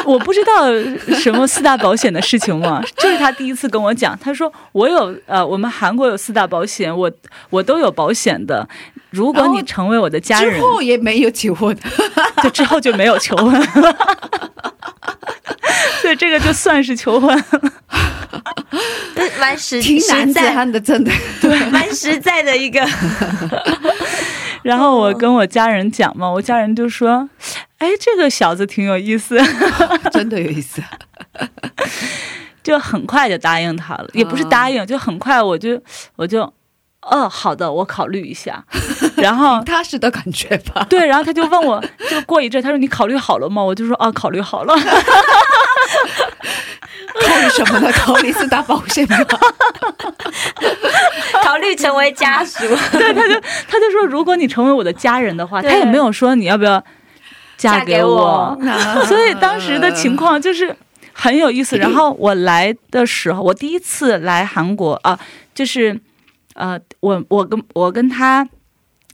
[0.05, 0.73] 我不知道
[1.15, 7.11] 什么四大保险的事情嘛，就是他第一次跟我讲，他说我有呃，我们韩国有四大保险，我
[7.51, 8.67] 我都有保险的。
[9.11, 11.77] 如果你成为我的家人之，后也没有求婚，
[12.43, 13.61] 就之后就没有求婚，
[16.03, 17.45] 所以这个就算是求婚。
[19.39, 21.11] 蛮实挺男子实在，汉的，真的。
[21.71, 22.87] 蛮实在的一个。
[24.63, 27.29] 然后我跟我家人讲嘛，我家人就说
[27.79, 29.41] ：“哎，这个小子挺有意思。
[30.13, 30.83] 真的有意思。”
[32.63, 35.81] 就很快就答应他了，也不是答应，就很快我就
[36.17, 36.53] 我就，
[37.03, 38.63] 哦，好的，我考虑一下。
[39.17, 40.87] 然后踏实的感觉吧。
[40.89, 43.63] 对，然后他就问我，就过一阵，他说你考虑好了吗？
[43.63, 44.75] 我就说啊，考虑好了。
[47.13, 47.91] 考虑什么呢？
[47.93, 49.17] 考虑四大保险吗？
[51.43, 52.61] 考虑成为家属，
[52.93, 56.83] 对，他就他就说，如果你成为我的家人的话，他也没有说你要不要
[57.57, 58.57] 嫁给我。
[59.07, 60.75] 所以当时的情况就是
[61.13, 61.77] 很有意思。
[61.77, 65.19] 然后我来的时候，我第一次来韩国啊，
[65.55, 65.99] 就是
[66.55, 68.49] 呃，我我跟我跟他。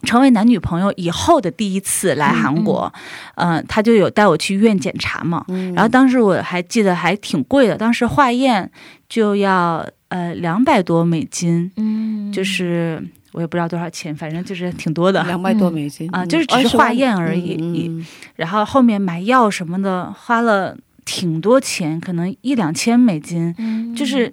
[0.03, 2.93] 成为男女朋友以后的第一次来韩国，
[3.37, 5.43] 嗯、他就有带我去医院检查嘛。
[5.75, 8.71] 然后当时我还记得还挺贵的，当时化验
[9.09, 15.25] 就要呃两百多美金，嗯就是我也不知道多少钱，反正就是挺多的。
[15.25, 18.07] 两百多美金啊就是只是化验而已嗯
[18.37, 20.77] 然后后面买药什么的花了
[21.07, 23.53] 挺多钱，可能一两千美金，
[23.97, 24.33] 就是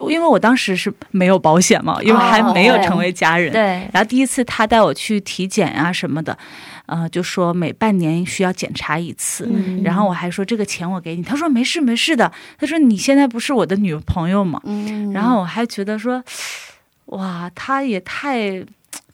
[0.00, 3.50] 因为我当时是没有保险嘛，因为还没有成为家人。
[3.52, 6.36] 对，然后第一次他带我去体检啊什么的，
[6.86, 9.48] 呃，就说每半年需要检查一次。
[9.50, 14.60] 嗯然后我还说这个钱我给你，他说没事没事的，他说你现在不是我的女朋友嘛。
[14.64, 16.22] 嗯然后我还觉得说，
[17.06, 18.64] 哇，他也太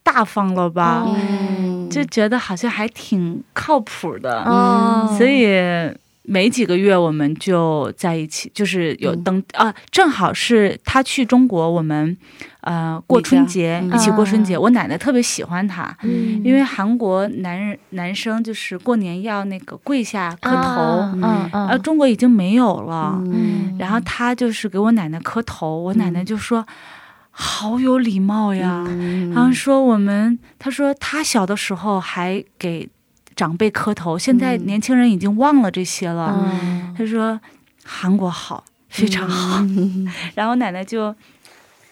[0.02, 4.44] 大方了吧，嗯就觉得好像还挺靠谱的。
[4.46, 5.46] 嗯，所以
[6.26, 12.16] 没几个月我们就在一起，就是有登、啊，正好是他去中国，我们
[12.62, 14.56] 呃过春节你一起过春嗯节。
[14.56, 23.20] 我奶奶特别喜欢他，嗯因为韩国男人男生就是过年要那个跪下磕头，嗯嗯呃，中国已经没有了。
[23.26, 26.66] 嗯然后他就是给我奶奶磕头，我奶奶就说。
[27.36, 28.84] 好有礼貌呀！
[29.34, 32.88] 然后说我们，他说他小的时候还给
[33.36, 36.48] 长辈磕头，现在年轻人已经忘了这些了。
[36.52, 37.40] 嗯他说
[37.84, 39.64] 韩国好，非常好。
[40.34, 41.14] 然后奶奶就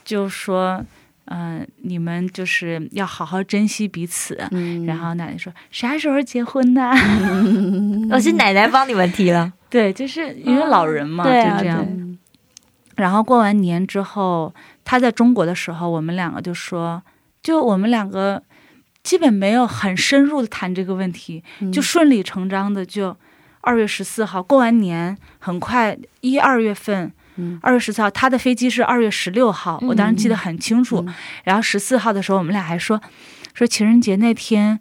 [0.05, 0.85] 就说，
[1.27, 4.39] 嗯、你们就是要好好珍惜彼此。
[4.53, 6.91] 嗯然后奶奶说啥时候结婚呢？
[8.11, 11.85] 我 是奶奶帮你们提了，对，就是因为老人嘛，就这样。
[11.85, 11.99] 对
[12.97, 17.03] 然后过完年之后，他在中国的时候，我们两个就说，
[17.43, 18.43] 就我们两个
[19.03, 21.43] 基本没有很深入的谈这个问题，
[21.73, 23.17] 就顺理成章的就
[23.61, 27.13] 二月十四号过完年，很快一二月份。
[27.63, 31.05] 二月十四号，他的飞机是二月十六号，我当时记得很清楚。
[31.45, 33.01] 然后十四号的时候，我们俩还说
[33.55, 34.79] 说情人节那天，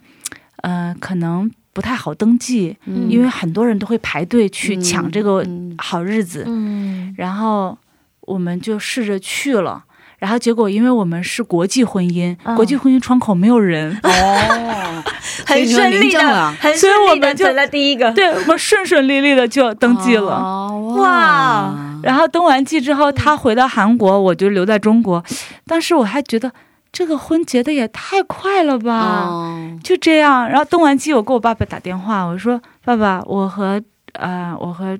[0.58, 5.48] 呃，可能不太好登记，因为很多人都会排队去抢这个
[5.78, 6.44] 好日子。
[6.46, 7.78] 嗯然后
[8.22, 9.86] 我们就试着去了。
[10.22, 12.56] 然后结果，因为我们是国际婚姻，嗯。
[12.56, 15.04] 国际婚姻窗口没有人，哦，
[15.48, 20.36] 很顺利的所以顺利的我们就成了第一个，对我们顺顺利利的就登记了。
[20.36, 21.74] 哦哇。
[22.04, 25.24] 然后登完记之后，他回到韩国，我就留在中国。
[25.66, 26.52] 当时我还觉得
[26.92, 29.80] 这个婚结的也太快了吧，哦。
[29.84, 30.48] 就这样。
[30.48, 33.82] 然后登完记，我给我爸爸打电话，我说：“爸爸，我和
[34.14, 34.96] 呃，我和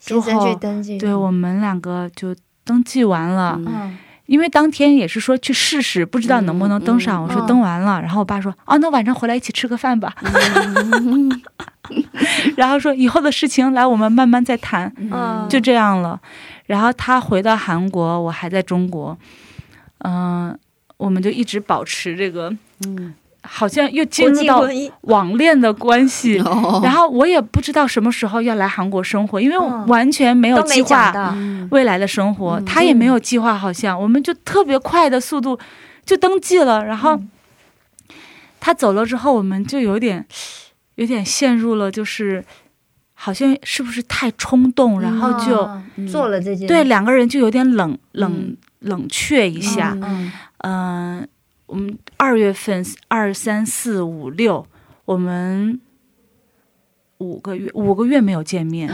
[0.00, 3.56] 先生去之后，对我们两个就登记完了。
[3.64, 3.96] 嗯
[4.26, 7.22] 因为当天也是说去试试，不知道能不能登上。
[7.22, 10.14] 嗯我说嗯登完了，然后我爸说：“啊，那晚上回来一起吃个饭吧。
[12.56, 16.18] 然后说以后的事情来我们慢慢再谈，嗯就这样了。
[16.66, 19.16] 然后他回到韩国，我还在中国，
[19.98, 20.58] 嗯、
[20.96, 22.50] 我们就一直保持这个，
[23.46, 24.66] 好像又进入到
[25.02, 26.38] 网恋的关系。
[26.40, 26.80] 哦。
[26.82, 29.86] 然后我也不知道什么时候要来韩国生活，因为我嗯。
[29.86, 31.36] 完全没有计划，
[31.70, 35.58] 未来的生活，他也没有计划，好像我们就特别快的速度
[36.04, 37.20] 就登记了，然后
[38.58, 40.26] 他走了之后，我们就有点
[40.96, 42.44] 有点陷入了，就是
[43.14, 46.08] 好像是不是太冲动，然后就、嗯。
[46.08, 48.56] 做了这件，对两个人就有点冷冷。
[48.84, 49.96] 冷却一下。
[50.02, 50.30] 嗯。
[50.58, 51.28] 嗯、
[51.64, 54.66] 我们二月份二三四五六，
[55.04, 55.80] 我们
[57.24, 58.88] 五个月五个月没有见面，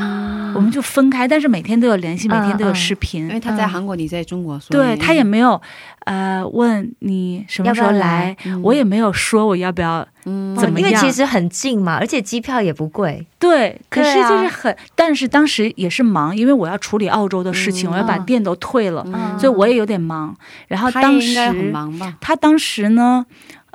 [0.55, 3.22] 我们就分开，但是每天都有联系，每天都有视频。
[3.22, 4.78] 因为他在韩国，你在中国，所以。
[4.78, 5.61] 对他也没有
[6.05, 8.62] 呃问你什么时候要要来，嗯。
[8.62, 10.57] 我也没有说我要不要嗯。
[10.57, 13.26] 怎么因为其实很近嘛，而且机票也不贵。
[13.39, 17.93] 对，可是就是很，但是当时也是忙，因为我要处理澳洲的事情，嗯。
[17.93, 19.39] 我要把嗯店都退了，嗯。
[19.39, 20.37] 所以我也有点忙。
[20.68, 22.14] 然后当时也应该很忙吧？
[22.20, 23.24] 他当时呢，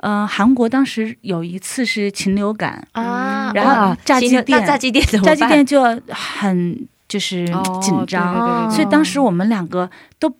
[0.06, 4.64] 呃，韩国当时有一次是禽流感，啊然后炸鸡店。
[4.64, 9.90] 炸鸡店怎么炸鸡店就很就是哦紧张，对对对对所以当时我们两个
[10.20, 10.32] 都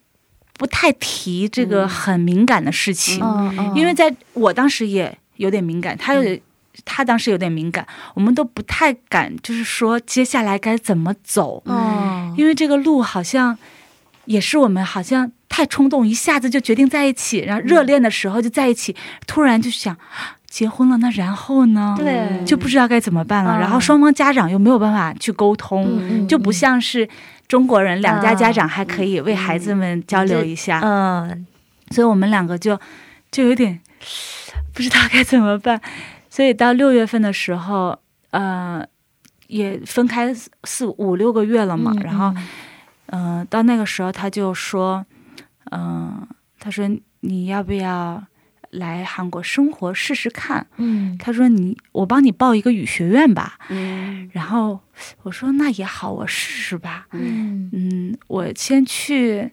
[0.57, 1.89] 不太提这个嗯。
[1.89, 3.73] 很敏感的事情，嗯嗯。
[3.75, 6.41] 因为在我当时也有点敏感，他有点。
[6.85, 13.57] 他当时有点敏感，我们都不太敢，就是说接下来该怎么走，哦因为这个路好像
[14.27, 18.95] 也是我们好像太冲动，一下子就决定在一起，然后热恋的时候就在一起，
[19.27, 21.95] 突然就想啊结婚了，那然后呢？
[21.99, 23.57] 对就不知道该怎么办了。
[23.57, 27.09] 嗯然后双方家长又没有办法去沟通，嗯就不像是
[27.49, 30.81] 中国人，两家家长还可以为孩子们交流一下。
[30.83, 31.47] 嗯
[31.91, 32.79] 所以我们两个就
[33.31, 33.81] 就有点
[34.73, 35.81] 不知道该怎么办。
[36.29, 37.99] 所以到六月份的时候，
[38.31, 38.85] 呃，
[39.47, 41.93] 也分开四四五六个月了嘛。
[41.95, 42.35] 嗯然后，
[43.07, 45.05] 嗯、到那个时候他就说，
[45.71, 46.27] 嗯、
[46.59, 46.89] 他说
[47.21, 48.25] 你要不要
[48.71, 50.67] 来韩国生活试试看？
[50.77, 53.59] 嗯他说你我帮你报一个语学院吧。
[53.71, 54.81] 嗯然后
[55.23, 57.07] 我说那也好，我试试吧。
[57.13, 59.51] 嗯嗯，我先去，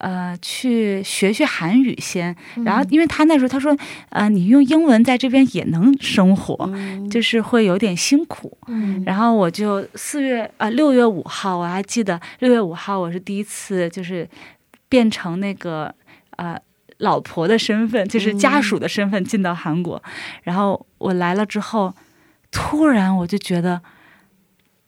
[0.00, 2.34] 呃，去学学韩语先。
[2.64, 3.76] 然后，因为他那时候他说，
[4.08, 6.70] 呃，你用英文在这边也能生活，
[7.10, 8.56] 就是会有点辛苦。
[8.66, 14.28] 嗯然后我就四月啊六、月五号，我还记得六月五号我是第一次就是
[14.88, 15.94] 变成那个
[16.36, 16.58] 呃
[16.98, 20.02] 老婆的身份，就是家属的身份进到韩国。
[20.42, 21.94] 然后我来了之后，
[22.50, 23.80] 突然我就觉得。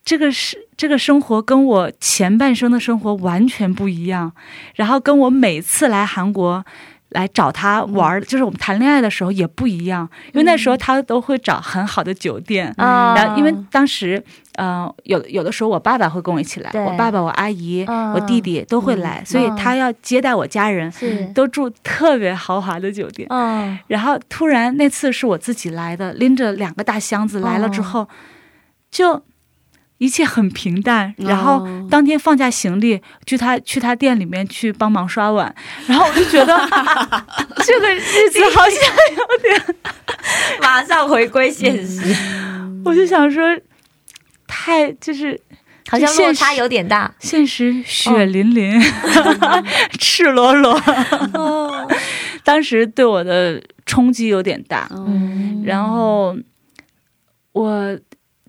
[0.05, 4.33] 这个是这个生活跟我前半生的生活完全不一样，
[4.75, 6.67] 然后跟我每次来韩国
[7.11, 14.21] 来找他玩儿，就是我们谈恋爱的时候也不一样，因为那时候他都会找很好的酒店，啊然后因为当时，
[14.57, 18.13] 呃，有有的时候我爸爸会跟我一起来，我爸爸、我阿姨、嗯。
[18.15, 21.27] 我弟弟都会来，所以他要接待我家人，是。
[21.33, 23.29] 都住特别豪华的酒店。
[23.31, 23.79] 嗯。
[23.87, 28.09] 然后突然那次是我自己来的，拎着两个大箱子来了之后，
[28.91, 29.23] 就
[30.03, 31.15] 一切很平淡。
[31.19, 35.55] 然后哦当天放下行李，去他去他店里面去帮忙刷碗，
[35.87, 36.57] 然后我就觉得
[37.65, 38.79] 这个日子好像
[39.17, 39.77] 有点
[40.61, 42.15] 马上回归现实，
[42.85, 43.43] 我就想说，
[44.49, 45.41] 太就是
[45.89, 47.15] 好像落差有点大。
[47.21, 48.81] 现实血淋淋、
[50.01, 50.73] 赤裸裸，
[51.35, 51.89] 哦
[52.45, 54.89] 当时对我的冲击有点大。
[54.91, 56.37] 嗯然后
[57.53, 57.97] 我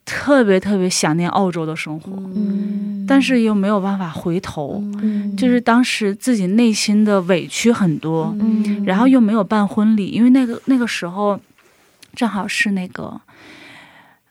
[0.06, 3.06] 特别特别想念澳洲的生活，嗯。
[3.08, 5.36] 但是又没有办法回头，嗯。
[5.36, 8.84] 就是当时自己内心的委屈很多，嗯。
[8.86, 11.40] 然后又没有办婚礼，因为那个那个时候
[12.16, 13.22] 正好是那个。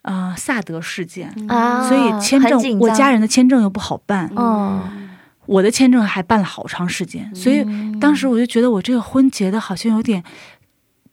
[0.03, 4.81] 呃，萨德事件，啊所以签证我家人的签证又不好办，哦，
[5.45, 7.65] 我的签证还办了好长时间，所以
[8.01, 10.21] 当时我就觉得我这个婚结的好像有点，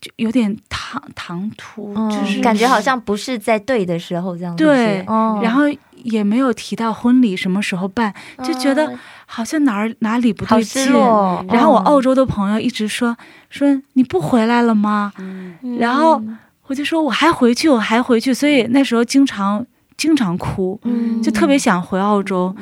[0.01, 4.65] 就有点唐唐突，就是嗯感觉好像不是在对的时候这样子。
[4.65, 5.65] 对哦然后
[6.03, 8.91] 也没有提到婚礼什么时候办，就觉得
[9.27, 10.93] 好像哪儿哪里不对劲。
[10.95, 13.17] 哦然后我澳洲的朋友一直说
[13.51, 15.13] 说你不回来了吗？
[15.19, 16.23] 嗯然后
[16.67, 19.65] 我就说我还回去，我还回去，所以那时候经常
[19.97, 22.55] 经常哭，嗯就特别想回澳洲。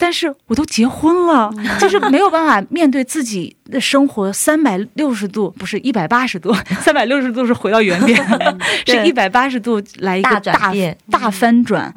[0.00, 8.24] 但是我都结婚了，就是没有办法面对自己的生活三百六十度，不是一百八十度， 三百六十度是回到原点，
[8.86, 11.92] 是一百八十度来一个大大转变大翻转。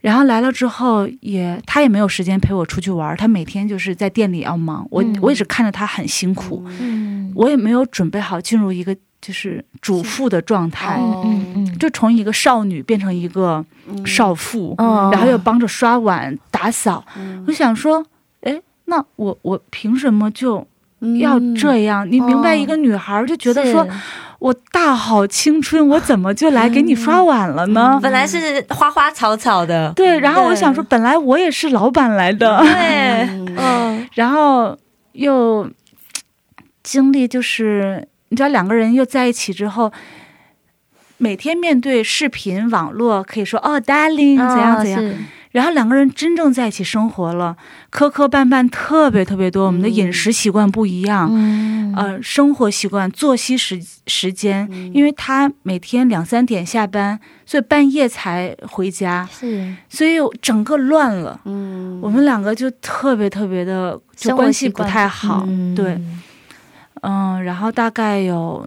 [0.00, 5.16] 然后来了之后也，他也没有时间陪我出去玩，他每天就是在店里要忙，我、嗯。
[5.22, 7.32] 我也是看着他很辛苦，嗯。
[7.36, 11.22] 我也没有准备好进入一个就是主妇的状态，哦。
[11.24, 13.64] 嗯嗯就从一个少女变成一个
[14.04, 17.02] 少妇，嗯然后又帮着刷碗打扫。
[17.46, 18.04] 我想说，
[18.42, 20.66] 哎，那我我凭什么就
[21.20, 22.06] 要这样？
[22.10, 23.86] 你明白，哦一个女孩就觉得说，
[24.38, 27.98] 我大好青春，我怎么就来给你刷碗了呢？
[28.02, 34.06] 本来是花花草草的，对，然后我想说，本来我也是老板来的，对，嗯。
[34.14, 34.76] 然后
[35.12, 35.68] 又
[36.82, 39.92] 经历就是，你知道两个人又在一起之后，
[41.18, 45.18] 每天面对视频网络，可以说哦，darling 怎样怎样，是。
[45.50, 47.54] 然后两个人真正在一起生活了，
[47.90, 49.66] 磕磕绊绊特别特别多。
[49.66, 51.94] 我们的饮食习惯不一样，嗯。
[51.94, 59.74] 呃，生活习惯、作息时时间，因为他每天两三点下班，所以半夜才回家，是。
[59.90, 61.38] 所以整个乱了。
[61.44, 62.00] 嗯。
[62.00, 65.44] 我们两个就特别特别的，就关系不太好。
[65.46, 65.74] 嗯。
[65.74, 66.00] 对，
[67.02, 68.66] 嗯，然后大概有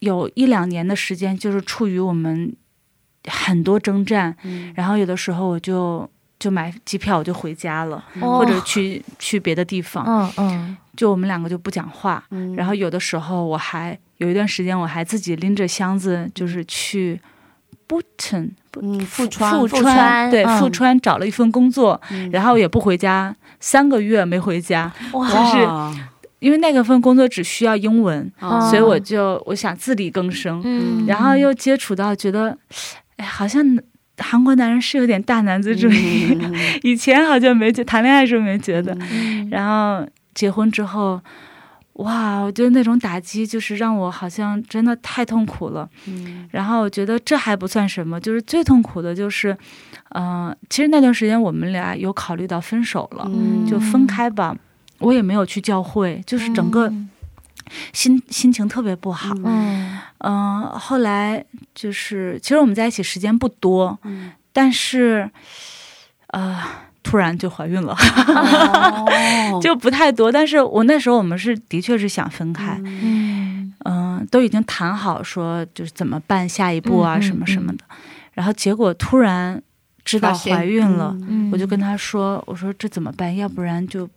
[0.00, 2.54] 有一两年的时间，就是处于我们
[3.28, 12.22] 很多征战，嗯然后有的时候我就就买机票我就回家了，哦或者去去别的地方，嗯嗯就我们两个就不讲话。
[12.30, 17.20] 嗯然后有的时候我还有一段时间，我还自己拎着箱子，就是去
[17.88, 25.92] Bhutan 嗯富川富富川嗯对富川找了一份工作，嗯然后也不回家，三个月没回家，就是哇
[26.44, 28.60] 因为那个份工作只需要英文，哦。
[28.68, 31.06] 所以我就我想自力更生，嗯。
[31.06, 32.56] 然后又接触到觉得，
[33.16, 33.64] 哎，好像
[34.18, 36.54] 韩国男人是有点大男子主义，嗯。
[36.84, 39.48] 以前好像没觉谈恋爱时候没觉得，嗯。
[39.50, 41.20] 然后结婚之后。
[41.98, 45.88] 哇，我觉得那种打击就是让我好像真的太痛苦了。
[46.08, 46.44] 嗯。
[46.50, 49.56] 然后我觉得这还不算什么，就是最痛苦的就是，
[50.08, 53.64] 嗯、其实那段时间我们俩有考虑到分手了，嗯。
[53.64, 54.56] 就分开吧。
[55.04, 56.92] 我也没有去教会，就是整个
[57.92, 59.34] 心、心情特别不好。
[59.44, 61.44] 嗯嗯、后来
[61.74, 65.28] 就是其实我们在一起时间不多，嗯但是，
[66.28, 66.62] 呃，
[67.02, 67.92] 突然就怀孕了，
[68.28, 70.30] 哦 就不太多。
[70.30, 77.84] 但是我那时候我们是的确是想分开，嗯嗯、都已经谈好说就是怎么办下一步啊，什么什么的。
[78.32, 79.60] 然后结果突然
[80.04, 83.34] 知道怀孕了，嗯我就跟他说：“我说这怎么办？
[83.34, 84.08] 要不然就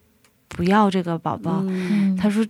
[0.49, 1.63] 不要这个宝宝。
[1.67, 2.45] 嗯他说：“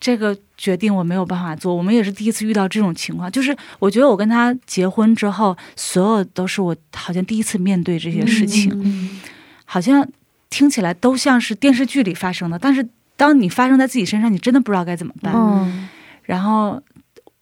[0.00, 1.74] 这个决定我没有办法做。
[1.74, 9.20] 我们也是第一次遇到这种情况，就是我觉得我跟他结婚之后，所有都是我好像第一次面对这些事情，嗯
[9.64, 10.06] 好像
[10.50, 15.34] 听起来都像是电视剧里发生的，但是当你发生在自己身上，你真的不知道该怎么办。
[15.34, 15.88] 嗯
[16.22, 16.82] 然后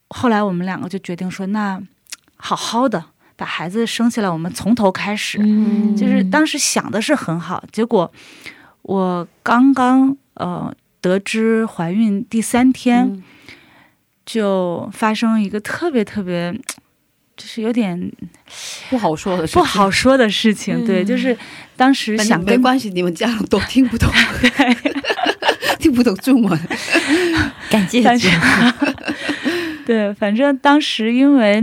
[0.08, 1.80] 后来我们两个就决定说，那
[2.36, 3.04] 好好的
[3.36, 5.38] 把孩子生下来，我们从头开始。
[5.40, 8.12] 嗯就是当时想的是很好，结果
[8.82, 13.22] 我刚刚呃得知怀孕第三天，嗯。
[14.24, 16.54] 就发生一个特别特别，
[17.36, 18.10] 就是有点
[18.88, 20.86] 不好说的事不好说的事情。
[20.86, 21.36] 对，嗯就是
[21.76, 24.08] 当时，想没关系，你们家人都听不懂，
[25.80, 26.58] 听不懂中文。
[27.68, 28.00] 感谢。
[29.84, 31.60] 对，反正当时因为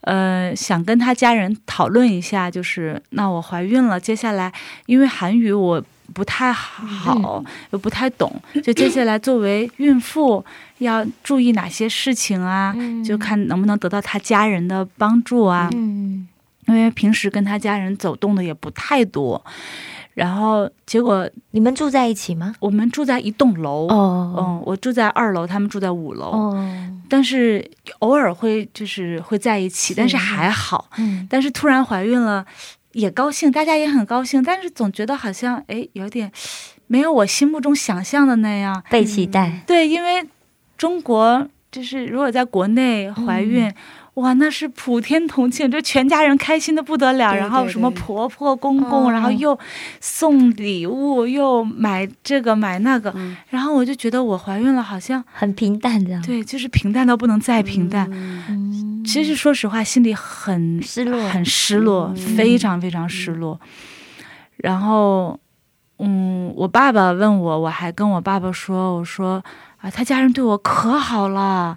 [0.00, 4.52] 呃想跟他家人讨论一下，就是那我怀孕了，接下来
[4.86, 8.30] 因为韩语我不太好，又不太懂，
[8.62, 10.44] 就接下来作为孕妇
[10.78, 12.74] 要注意哪些事情啊？
[13.04, 15.68] 就看能不能得到他家人的帮助啊。
[15.72, 16.26] 嗯
[16.66, 19.42] 因为平时跟他家人走动的也不太多，
[20.14, 22.54] 然后结果你们住在一起吗？
[22.60, 23.88] 我们住在一栋楼。
[23.88, 26.26] 哦嗯，我住在二楼，他们住在五楼。
[26.26, 30.88] 哦但是偶尔会就是会在一起，但是还好。
[30.98, 32.46] 嗯但是突然怀孕了，
[32.92, 36.30] 也高兴，大家也很高兴，但是总觉得好像哎有点
[36.88, 38.82] 没有我心目中想象的那样。
[38.90, 40.26] 被期待对，因为
[40.76, 43.66] 中国就是如果在国内怀孕。
[43.66, 43.74] 嗯
[44.14, 47.32] 哇，那是普天同庆，这全家人开心的不得了。
[47.32, 49.58] 对然后什么婆婆公公，哦然后又
[50.00, 53.12] 送礼物，又买这个买那个。
[53.16, 58.08] 嗯然后我就觉得我怀孕了，好像很平淡这样，对，就是平淡到不能再平淡。
[58.12, 63.58] 嗯，其实说实话，心里很失落很失落，嗯非常非常失落。
[64.56, 65.38] 然后，
[65.98, 69.42] 嗯，我爸爸问我，我还跟我爸爸说，我说
[69.78, 71.76] 啊，他家人对我可好了，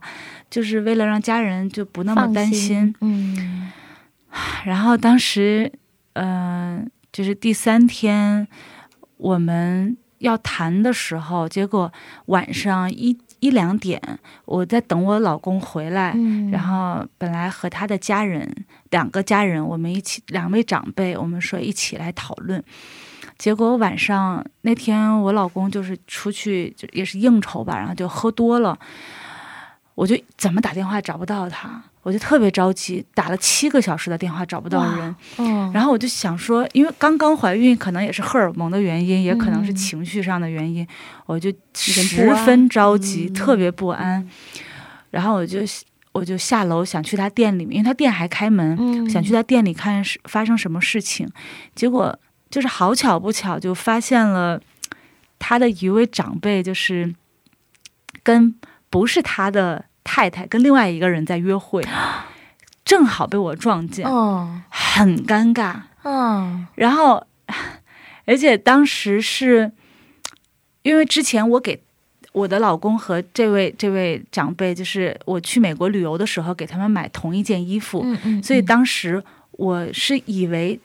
[0.53, 2.93] 就是为了让家人就不那么担心。
[3.01, 3.71] 嗯
[4.65, 5.71] 然后当时，
[6.13, 8.47] 嗯、就是第三天
[9.17, 11.91] 我们要谈的时候，结果
[12.27, 13.99] 晚上一一两点，
[14.45, 18.47] 我在等我老公回来，嗯，然后本来和他的家人
[18.91, 22.63] 两个家人，我们一起两位长辈，我们说一起来讨论。
[23.37, 28.77] 结果晚上那天，我老公就是出去就也是应酬吧，然后就喝多了，
[29.95, 35.15] 我就怎么打电话找不到他，我就特别着急，打了七个小时的电话找不到人。
[35.37, 40.85] 嗯，然后我就想说，因为刚刚怀孕，可能也是荷尔蒙的原因，也可能是嗯情绪上的原因，
[41.27, 44.27] 我就十分着急，嗯特别不安。
[45.11, 45.59] 然后我就
[46.11, 51.29] 我就下楼想去他店里面，因为他店还开门，嗯想去他店里看是发生什么事情。
[51.75, 52.17] 结果
[52.49, 54.59] 就是好巧不巧，就发现了
[55.37, 57.13] 他的一位长辈，就是
[58.23, 58.55] 跟
[58.93, 61.83] 不是他的太太，跟另外一个人在约会，
[62.85, 64.07] 正好被我撞见。
[64.07, 64.61] 哦。
[64.69, 66.67] 很尴尬，嗯。
[66.75, 67.25] 然后，
[68.25, 69.71] 而且当时是
[70.83, 71.81] 因为之前我给
[72.33, 79.23] 我的老公和这位这位长辈，就是我去美国旅游的时候给他们买同一件衣服，嗯嗯，所以当时
[79.53, 80.79] 我是以为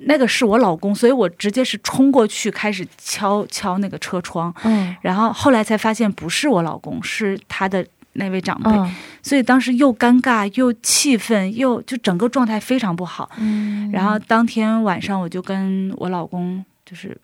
[0.00, 13.30] 那个是我老公，所以我直接是冲过去开始敲敲那个车窗，嗯然后后来才发现不是我老公，是他的那位长辈，嗯所以当时又尴尬又气愤，又就整个状态非常不好。
[13.38, 17.18] 嗯，然后当天晚上我就跟我老公就是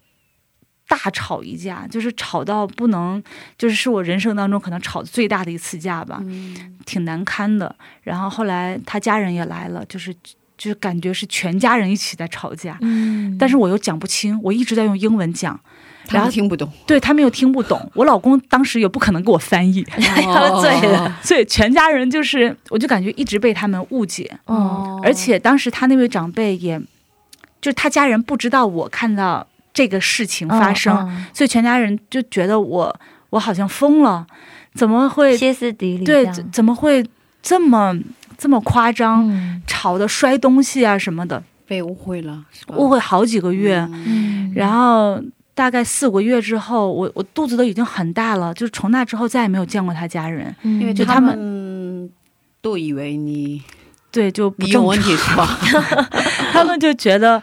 [0.89, 3.23] 大吵一架，就是吵到不能，
[3.57, 6.21] 就是是我人生当中可能吵的最大的一次架吧，
[6.85, 7.75] 挺难堪的。
[8.03, 10.15] 然后后来他家人也来了，就是
[10.59, 15.59] 就是感觉是全家人一起在吵架，嗯，但是我又讲不清，我一直在用英文讲，
[16.07, 19.85] 他然后们听不懂，对他们又听不懂，我老公当时也不可能给我翻译，
[20.33, 24.31] 喝醉了， 所以全家人就是，我就感觉一直被他们误解。
[24.47, 25.01] 哦。
[25.03, 26.79] 而且当时他那位长辈也，
[27.61, 31.27] 就是他家人不知道我看到这个事情发生，嗯。
[31.35, 33.01] 所以全家人就觉得我
[33.31, 34.27] 我好像疯了，
[34.75, 37.05] 怎么嗯会歇斯底里对怎么会
[37.43, 37.97] 这么
[38.43, 39.63] 这么夸张，嗯。
[39.67, 42.45] 吵得摔东西啊什么的，被误会了，
[42.77, 45.23] 误会好几个月，嗯，然后。
[45.55, 52.11] 大概四五个月之后，我我肚子都已经很大了，就是从那之后再也没有见过他家人，因因为他就他们们
[52.63, 53.63] 都以为你
[54.11, 54.89] 对，就不你有正常。
[54.89, 55.47] 问题是吧？
[56.55, 57.41] 他们就觉得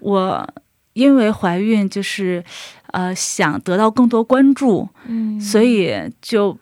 [0.00, 0.46] 我
[0.92, 2.44] 因为怀孕，就是
[2.92, 6.56] 呃想得到更多关注，嗯，所以就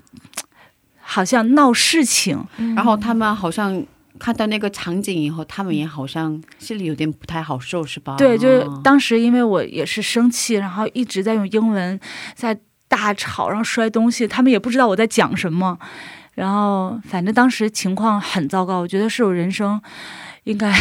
[1.15, 2.45] 好像闹事情。
[2.59, 3.85] 嗯然后他们好像
[4.19, 8.17] 看到那个场景以后，他们也好像心里有点不太好受，是吧？
[8.17, 11.99] 对，就是啊当时因为我也是生气，然后一直在用英文
[12.35, 12.59] 在
[12.89, 15.79] 大吵，然后摔东西，他们也不知道我在讲什么。
[16.35, 19.81] 然后反正当时情况很糟糕，我觉得是我人生
[20.45, 20.73] 应该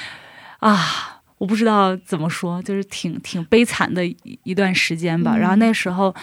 [0.60, 5.36] 啊，我不知道怎么说，就是挺挺悲惨的一一段时间吧。
[5.36, 6.14] 嗯然后那时候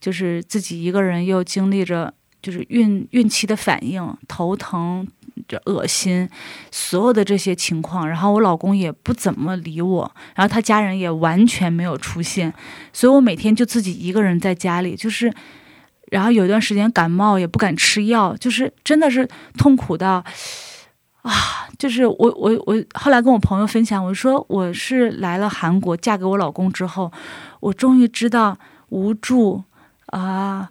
[0.00, 2.12] 就是自己一个人又经历着
[2.42, 5.08] 就是孕孕期的反应，头疼。
[5.48, 6.28] 就恶心，
[6.70, 12.52] 所有的这些情况，然后我老公也不怎么理我，然后他家人也完全没有出现，
[12.92, 15.32] 所以我每天就自己一个人在家里，就是，
[16.10, 19.26] 然后有一段时间感冒也不敢吃药，就是真的是
[19.56, 20.22] 痛苦到
[21.22, 21.32] 啊，
[21.78, 27.10] 就是我我我后来跟我朋友分享，我说我是来了韩国嫁给我老公之后，
[27.60, 28.56] 我终于知道
[28.90, 29.64] 无助
[30.06, 30.68] 啊，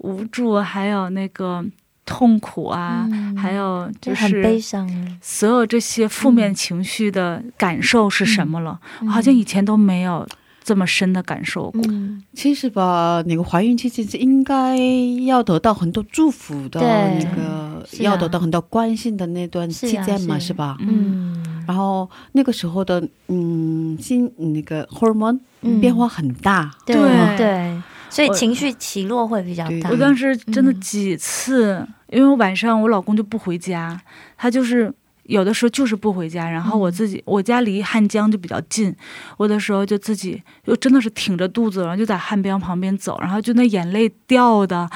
[0.00, 1.64] 无助还有那个
[2.04, 4.88] 痛苦啊，嗯还有就很是悲伤，
[5.22, 8.78] 所有这些负面情绪的感受是什么了？
[9.00, 10.26] 嗯好像以前都没有
[10.62, 11.80] 这么深的感受过。
[11.88, 14.76] 嗯，其实吧，那个怀孕期间是应该
[15.24, 17.66] 要得到很多祝福的，那个、啊。
[18.00, 20.76] 要得到很多关心的那段期间嘛，是啊是吧？
[20.80, 21.42] 嗯。
[21.66, 25.80] 然后那个时候的嗯心那个荷尔蒙嗯。
[25.80, 27.36] 变化很大，对对。
[27.38, 29.96] 对，所以情绪起落会比较大我。
[29.96, 33.98] 当时真的嗯几次，因为我晚上我老公就不回家，
[34.36, 34.92] 他就是
[35.24, 38.92] 有的时候就是不回家，然后我自己、我家离汉江就比较近，
[39.36, 44.90] 我的时候就自己就真的是挺着肚子，然后就在汉江旁边走，然后就那眼泪掉的，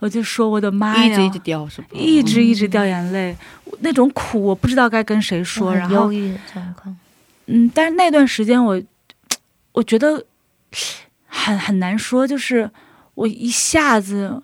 [0.00, 1.88] 我就说我的妈呀，一直一直掉，是吧？
[1.92, 3.34] 一直一直掉眼泪，
[3.80, 6.94] 那种苦我不知道该跟谁说，然后忧郁状况，
[7.46, 8.78] 嗯，但是那段时间我，
[9.72, 10.22] 我觉得
[11.30, 12.70] 很很难说，就是
[13.14, 14.42] 我一下子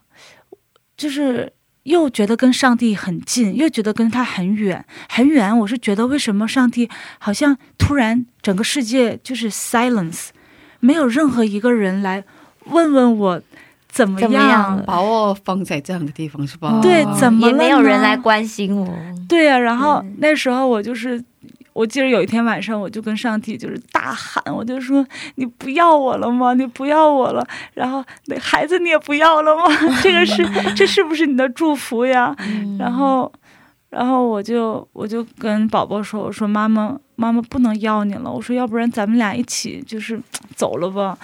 [0.97, 5.57] 就是又觉得跟上帝很近，又觉得跟他很远很远。
[5.59, 10.28] 我是觉得为什么上帝好像突然整个世界就是 silence，
[10.80, 12.24] 没有任何一个人来
[12.66, 13.43] 问问我
[13.89, 16.80] 怎么样把我放在这样的地方是吧？
[16.82, 18.87] 对哦怎么了也没有人来关心我。
[19.28, 21.22] 对呀、然后嗯那时候我就是，
[21.77, 25.07] 我记得有一天晚上，我就跟上帝就是大喊，我就说
[25.37, 26.55] ：“你不要我了吗？
[26.55, 29.64] 你不要我了。”然后那孩子你也不要了吗？
[30.03, 30.43] 这个是
[30.74, 32.35] 这是不是你的祝福呀？
[32.49, 33.31] 嗯然后，
[33.91, 38.33] 然后我就我就跟宝宝说：“我说妈妈妈妈不能要你了。
[38.33, 40.18] 我说要不然咱们俩一起就是
[40.55, 41.18] 走了吧。”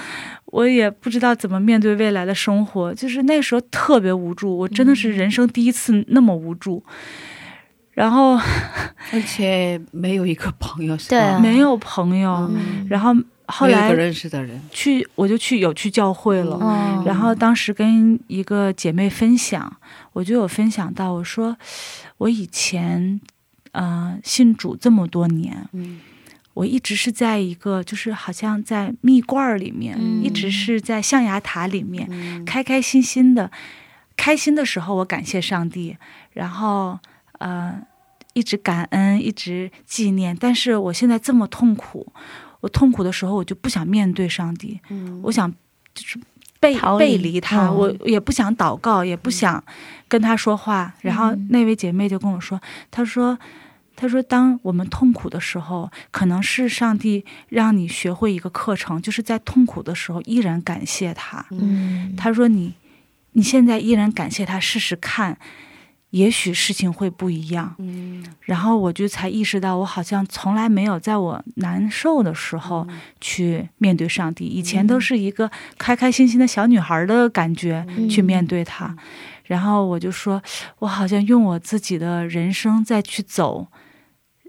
[0.53, 6.84] 我也不知道怎么面对未来的生活，就是那时候特别无助，我真的是人生第一次那么无助。
[7.93, 8.36] 然后
[9.12, 11.09] 而且没有一个朋友是吧？
[11.11, 11.38] 对啊。
[11.38, 12.86] 没有朋友，嗯。
[12.88, 13.14] 然后
[13.47, 16.59] 后来有一个认识的人，去我就去有去教会了。
[16.61, 17.05] 嗯。
[17.05, 19.70] 然后当时跟一个姐妹分享，
[20.14, 21.57] 我就有分享到，我说
[22.16, 23.20] 我以前
[23.72, 26.01] 呃信主这么多年，嗯。
[26.55, 30.22] 我一直是在一个就是好像在蜜罐儿里面，嗯。
[30.22, 32.45] 一直是在象牙塔里面，嗯。
[32.45, 33.51] 开开心心的。
[34.16, 35.97] 开心的时候，我感谢上帝，
[36.32, 36.99] 然后
[37.43, 37.74] 呃，
[38.32, 40.36] 一直感恩，一直纪念。
[40.38, 42.07] 但是我现在这么痛苦，
[42.61, 44.80] 我痛苦的时候，我就不想面对上帝，
[45.22, 45.51] 我想
[45.93, 46.18] 就是
[46.61, 49.62] 背离背离他，嗯我也不想祷告，也不想
[50.09, 50.95] 跟他说话。
[51.01, 53.38] 然后那位姐妹就跟我说，她说。
[53.95, 61.45] 她说：“当我们痛苦的时候，可能是上帝让你学会一个课程，就是在痛苦的时候依然感谢他。
[61.51, 62.74] 嗯，他说你
[63.32, 65.38] 你现在依然感谢他，试试看，
[66.12, 67.74] 也许事情会不一样。
[67.78, 68.24] 嗯。
[68.40, 72.86] 然后我就才意识到，我好像从来没有在我难受的时候
[73.20, 78.96] 去面对上帝，以前都是一个开开心心的小女孩的感觉去面对他。
[79.44, 80.42] 然后我就说，
[80.78, 83.66] 我好像用我自己的人生再去走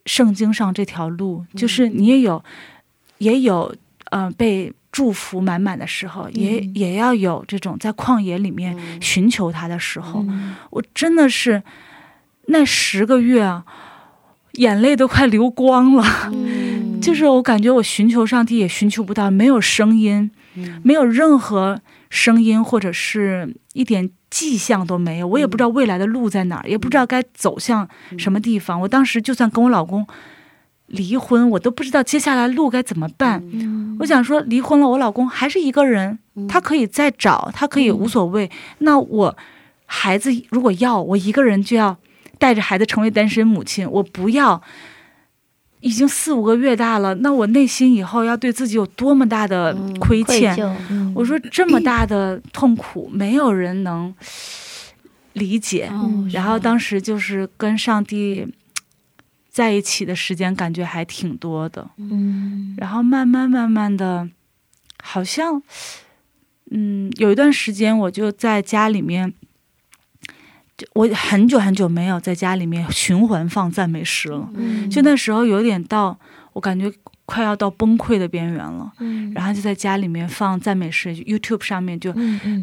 [0.05, 2.43] 圣经上这条路，就是你也有
[3.17, 3.75] 也有
[4.11, 10.23] 呃被祝福满满的时候，也也要有这种在旷野里面寻求他的时候。
[10.69, 11.61] 我真的是
[12.45, 13.65] 那十个月啊，
[14.53, 16.05] 眼泪都快流光了。
[16.31, 25.27] 嗯就是我感觉我寻求上帝也寻求不到，没有声音，嗯没有任何声音或者是一点迹象都没有。
[25.27, 27.85] 我也不知道未来的路在哪儿，也不知道该走向
[28.17, 28.79] 什么地方。
[28.79, 30.07] 我当时就算跟我老公
[30.93, 33.43] 离婚，我都不知道接下来路该怎么办。
[33.99, 36.17] 我想说，离婚了，我老公还是一个人，
[36.47, 38.49] 他可以再找，他可以无所谓。
[38.79, 39.35] 那我
[39.85, 41.97] 孩子如果要，我一个人就要
[42.39, 44.61] 带着孩子成为单身母亲，我不要。
[45.85, 50.55] 已经四五个月大了，那我内心以后要对自己有多么大的亏欠？
[51.13, 54.15] 我说这么大的痛苦，没有人能
[55.33, 55.89] 理解。
[55.91, 58.47] 哦然后当时就是跟上帝
[59.53, 61.87] 在一起的时间，感觉还挺多的。
[61.97, 64.27] 嗯然后慢慢慢慢的，
[65.03, 65.61] 好像，
[66.71, 69.31] 嗯，有一段时间我就在家里面，
[70.75, 74.49] 就我很久很久没有在家里面循环放赞美诗了。
[74.55, 76.19] 嗯就那时候有点到，
[76.53, 76.91] 我感觉
[77.25, 78.91] 快要到崩溃的边缘了。
[78.99, 79.31] 嗯。
[79.33, 82.13] 然后就在家里面放赞美诗，YouTube 上面就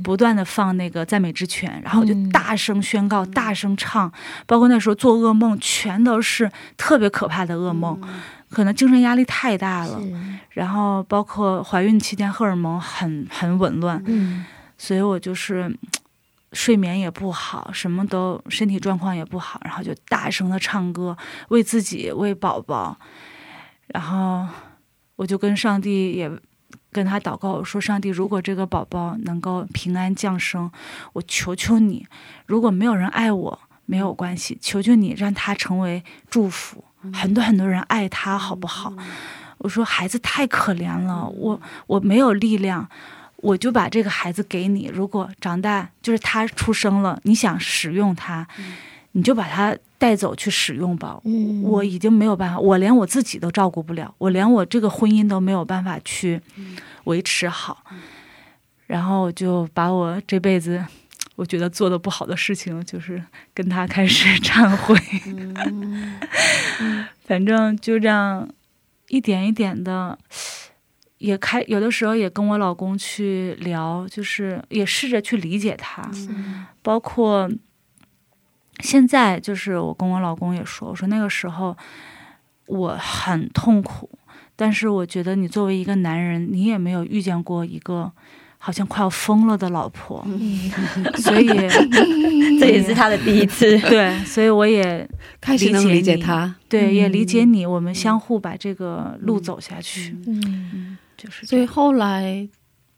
[0.03, 2.29] 不断的放那个赞美之泉，然后我就嗯。
[2.31, 4.13] 大声宣告、大声唱，
[4.47, 8.01] 包括那时候做噩梦，全都是特别可怕的噩梦，
[8.51, 10.01] 可能精神压力太大了。
[10.51, 14.45] 然后包括怀孕期间荷尔蒙很很紊乱，嗯。
[14.77, 15.79] 所以我就是嗯
[16.53, 21.17] 睡眠也不好，什么都身体状况也不好，然后就大声的唱歌，
[21.51, 22.99] 为自己为宝宝，
[23.93, 24.47] 然后
[25.17, 26.31] 我就跟上帝也
[26.91, 30.71] 跟他祷告，我说上帝，如果这个宝宝能够平安降生，
[31.13, 32.07] 我求求你，
[32.47, 33.61] 如果没有人爱我。
[33.87, 38.95] 没有关系，求求你让他成为祝福，很多很多人爱他，好不好？
[39.59, 42.89] 我说孩子太可怜了，我我没有力量，
[43.39, 44.89] 我就把这个孩子给你。
[44.95, 48.47] 如果长大就是他出生了，你想使用他，
[49.11, 51.21] 你就把他带走去使用吧。
[51.25, 51.63] 嗯。
[51.63, 56.41] 我已经没有办法，我连我自己都照顾不了，我连我这个婚姻都没有办法去
[57.05, 57.85] 维持好。
[58.87, 60.85] 然后我就把我这辈子
[61.37, 63.23] 我觉得做的不好的事情，就是
[63.55, 64.97] 跟他开始 忏悔。
[67.23, 68.49] 反正就这样
[69.09, 70.19] 一点一点的，
[71.19, 76.11] 也开有的时候也跟我老公去聊，就是也试着去理解他，
[76.83, 77.49] 包括
[78.83, 81.77] 现在就是我跟我老公也说，我说那个时候
[82.67, 84.09] 我很痛苦，
[84.57, 88.11] 但是我觉得你作为一个男人，你也没有遇见过一个
[88.59, 90.25] 好像快要疯了的老婆，
[91.17, 91.47] 所以
[92.61, 93.79] 这也是他的第一次。
[93.81, 95.09] 对，所以我也
[95.41, 100.97] 开始能理解他，对，也嗯理解你，我们相互把这个路走下去，嗯。
[101.17, 102.49] 就是这所以后来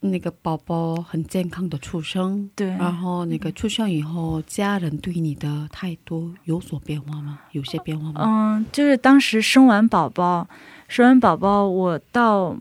[0.05, 7.39] 那个宝宝很健康的出生，对，然后那个出生以后，家人对你的态度有所变化吗？
[7.53, 8.21] 有些变化吗？
[8.25, 10.49] 嗯，就是当时生完宝宝，
[10.89, 12.57] 生完宝宝，我到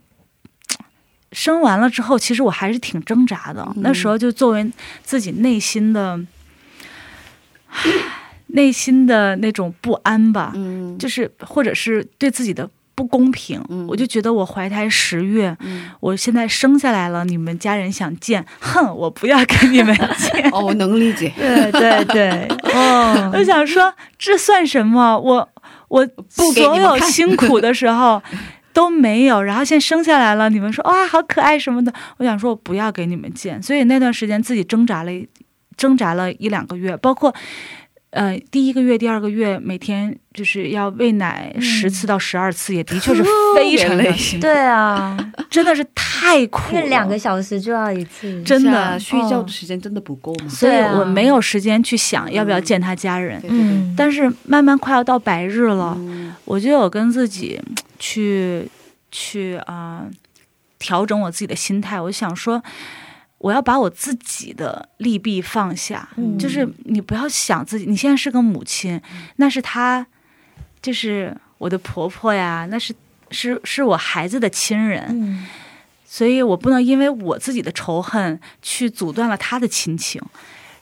[1.31, 3.67] 生完了之后，其实我还是挺挣扎的。
[3.77, 4.71] 那时候就作为
[5.01, 6.19] 自己内心的
[8.53, 12.69] 内心的那种不安吧，嗯，就是或者是对自己的
[13.02, 13.88] 不公平，嗯。
[13.88, 15.89] 我就觉得我怀胎十月，嗯。
[15.99, 20.49] 我现在生下来了，你们家人想见，哼，我不要跟你们见。
[20.54, 25.18] 哦，我能理解， 对对对，哦，我想说，这算什么？
[25.20, 25.49] 我
[25.88, 28.22] 我不所有辛苦的时候
[28.72, 35.12] 都没有，然后现在生下来了，你们说哇好可爱什么的，我想说我不要给你们见，所以那段时间自己挣扎了
[35.78, 37.34] 挣扎了一两个月，包括
[38.12, 43.24] 呃，第一个月、第二个月每天就是要喂奶十次到十二次，也的确是
[43.55, 45.18] 非常的辛苦，对啊，
[45.49, 50.49] 真的是太苦了，两个小时就要一次，真的，睡觉的时间真的不够嘛？
[50.49, 53.41] 所以我没有时间去想要不要见他家人。
[53.95, 56.34] 但是慢慢快要到白日了，嗯。
[56.43, 57.62] 我就有跟自己
[57.97, 58.68] 去
[59.09, 60.05] 去啊、
[60.78, 62.01] 调整我自己的心态。
[62.01, 62.62] 我想说，
[63.41, 66.37] 我要把我自己的利弊放下，嗯。
[66.37, 69.01] 就是你不要想自己，你现在是个母亲，
[69.37, 70.05] 那是她，
[70.81, 72.93] 就是我的婆婆呀，那是
[73.31, 75.47] 是是我孩子的亲人，嗯。
[76.05, 80.21] 所以我不能因为我自己的仇恨去阻断了她的亲情。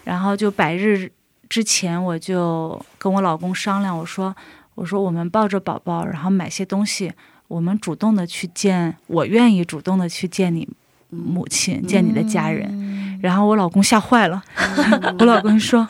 [0.03, 1.12] 然后就百日
[1.47, 4.36] 之前，我就跟我老公商量，我说
[4.74, 7.14] 我说我们抱着宝宝，然后买些东西，
[7.47, 10.68] 我们主动的去见，我愿意主动的去见你
[11.10, 12.68] 母亲，见你的家人。
[12.72, 12.89] 嗯
[13.22, 14.41] 然后我老公吓坏了，
[15.20, 15.86] 我老公说。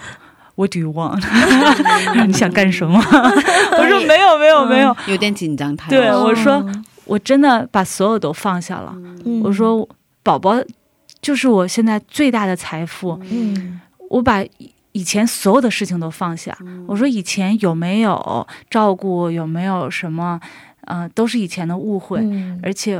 [0.55, 1.23] What do you want？
[2.25, 2.97] 你想干什么？
[3.77, 4.93] 我说没有没有没有。
[5.07, 6.65] 有点紧张，他对要我说
[7.05, 8.93] 我真的把所有都放下了。
[9.25, 9.87] 嗯我说
[10.23, 10.55] 宝宝
[11.21, 14.43] 就是我现在最大的财富，嗯我把
[14.91, 16.57] 以前所有的事情都放下。
[16.87, 20.39] 我说以前有没有照顾，有没有什么，
[20.85, 22.99] 呃，都是以前的误会，嗯而且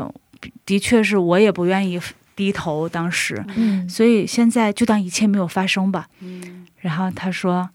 [0.66, 2.00] 的确是我也不愿意
[2.36, 6.08] 低头，当时，嗯所以现在就当一切没有发生吧。
[6.22, 7.70] 嗯然后他说。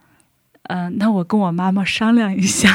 [0.69, 2.71] 嗯、那我跟我妈妈商量一下，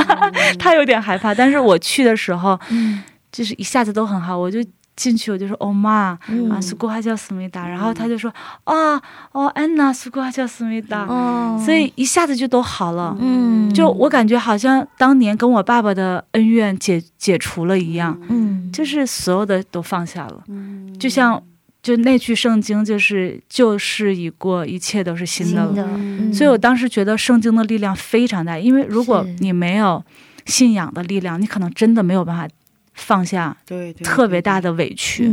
[0.58, 4.64] 他有点害怕，但是我去的时候，嗯就是一下子都很好，我就
[4.96, 6.50] 进去，我就说哦妈，嗯。
[6.50, 8.32] 啊，苏古哈叫思密达，然后他就说
[8.64, 9.00] 啊
[9.32, 13.16] 哦安娜苏古哈叫思密达，哦所以一下子就都好了。
[13.20, 13.72] 嗯。
[13.74, 18.70] 就我感觉好像当年跟我爸爸的恩怨解解除了一样，嗯。
[18.72, 20.96] 就是所有的都放下了，嗯。
[20.98, 21.42] 就像
[21.82, 25.66] 就那句圣经就是旧事已过，一切都是新的了。
[25.66, 25.88] 新的。
[25.96, 26.32] 嗯。
[26.32, 30.02] 所以我当时觉得圣经的力量非常大，因为如果你没有
[30.46, 32.48] 信仰的力量，你可能真的没有办法
[32.94, 33.56] 放下
[34.02, 35.30] 特别大的委屈。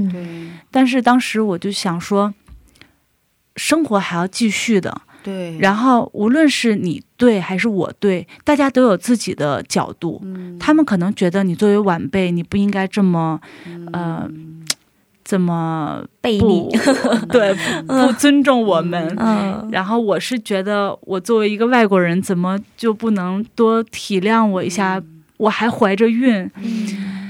[0.69, 2.33] 但是当时我就想说，
[3.55, 5.01] 生活还要继续的。
[5.23, 10.19] 对，然后无论是你对还是我对，大家都有自己的角度。
[10.23, 13.39] 嗯他们可能觉得你作为晚辈，你不应该这么
[13.93, 14.27] 呃
[15.23, 16.67] 这么不背你
[17.29, 19.15] 对不 不尊重我们。
[19.19, 24.99] 嗯然后我是觉得，我作为一个外国人，怎么就不能多体谅我一下？
[25.37, 27.20] 我还怀着孕，嗯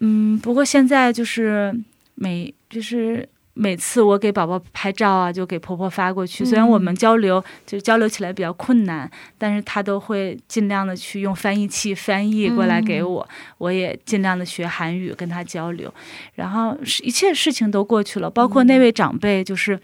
[0.00, 1.74] 嗯，不过现在就是
[2.16, 6.44] 每就是每次我给宝宝拍照啊，就给婆婆发过去。
[6.44, 9.08] 虽然我们交流就交流起来比较困难，
[9.38, 15.92] 但是她都会尽量的去用翻译器翻译过来给我，我也尽量的学韩语跟她交流。
[16.34, 19.78] 然后是一切事情都过去了，包括那位长辈，就是、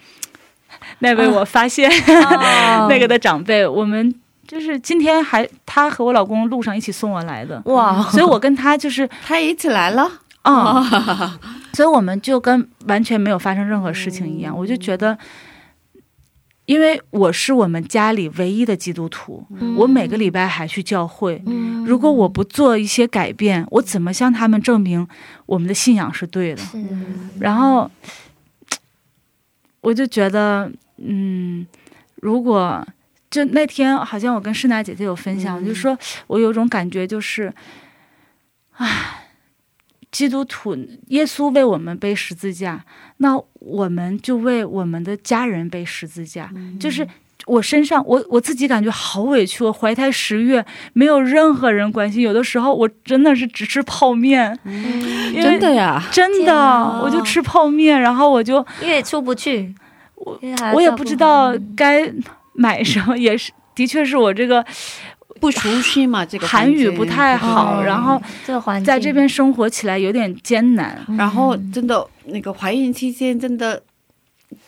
[0.99, 4.19] 那位我发现、哦 那个的长辈，我们。
[4.51, 10.10] 就是今天还他和我老公路上一起送我来的，哇，所以我跟他就是 他也一起来了，
[10.43, 10.82] 啊、
[11.72, 14.52] 所以我们就跟完全没有发生任何事情一样。
[14.56, 15.16] 我就觉得，
[16.66, 19.47] 因为我是我们家里唯一的基督徒，
[19.77, 21.40] 我每个礼拜还去教会。
[21.47, 25.06] 嗯如果我不做一些改变，我怎么向他们证明
[25.47, 26.62] 我们的信仰是对的？
[26.62, 26.85] 是
[27.39, 27.89] 然后，
[29.81, 31.64] 我就觉得，嗯，
[32.16, 32.85] 如果
[33.31, 35.97] 就那天好像我跟诗娜姐姐有分享，就说
[36.27, 37.52] 我有种感觉，就是，
[38.73, 39.28] 唉，
[40.11, 40.77] 基督徒
[41.07, 42.85] 耶稣为我们背十字架，
[43.19, 47.07] 那我们就为我们的家人背十字架，就是。
[47.47, 49.65] 我身上，我我自己感觉好委屈。
[49.65, 52.23] 我怀胎十月，没有任何人关心。
[52.23, 54.57] 有的时候，我真的是只吃泡面，
[55.35, 56.55] 真的呀，真的，
[57.02, 59.74] 我就吃泡面，然后我就因为出不去，
[60.16, 60.39] 我
[60.74, 62.12] 我也不知道该
[62.61, 64.65] 买什么，也是的确是我这个
[65.41, 67.85] 不熟悉嘛， 这个韩语不太好，嗯。
[67.85, 71.03] 然后这个环在这边生活起来有点艰难。
[71.16, 73.82] 然后真的那个怀孕期间真的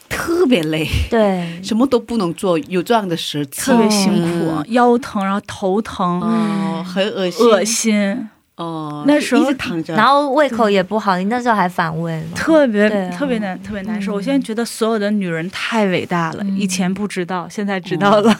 [0.08, 4.64] 特别累，对，什么都不能做，有这样的时期，特别辛苦，嗯。
[4.68, 8.28] 腰疼，然后头疼，哦，很恶心，恶心，
[8.62, 14.12] 哦，那时候一直躺着，然后胃口也不好，你那时候还反胃嘛，特别、啊特别难，特别难受。
[14.12, 16.56] 嗯我现在觉得所有的女人太伟大了，嗯。
[16.56, 18.36] 以前不知道，现在知道了。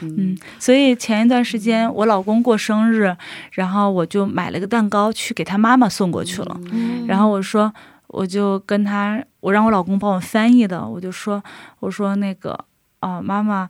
[0.00, 3.16] 嗯， 所以前一段时间我老公过生日，
[3.52, 6.60] 然后我就买了个蛋糕去给他妈妈送过去了。
[6.70, 7.06] 嗯。
[7.08, 7.72] 然后我说，
[8.08, 11.42] 我就跟他，我让我老公帮我翻译的，我就说，
[11.80, 12.56] 我说那个，
[13.00, 13.68] 啊、妈妈，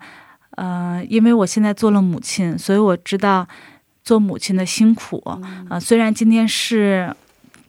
[0.56, 3.46] 呃，因为我现在做了母亲，所以我知道
[4.08, 5.22] 做母亲的辛苦
[5.68, 7.14] 啊、虽然今天是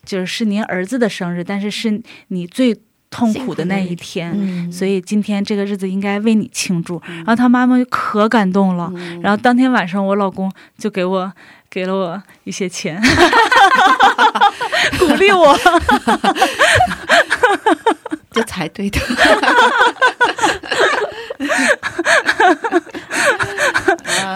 [0.05, 2.73] 就是是您儿子的生日，但是是你最
[3.09, 4.31] 痛苦的那一天。
[4.33, 7.01] 嗯，所以今天这个日子应该为你庆祝。
[7.05, 8.89] 然后他妈妈就可感动了，
[9.21, 11.29] 然后当天晚上我老公就给我
[11.69, 13.03] 给了我一些钱，
[14.97, 15.53] 鼓励我。
[18.31, 18.97] 这才对的。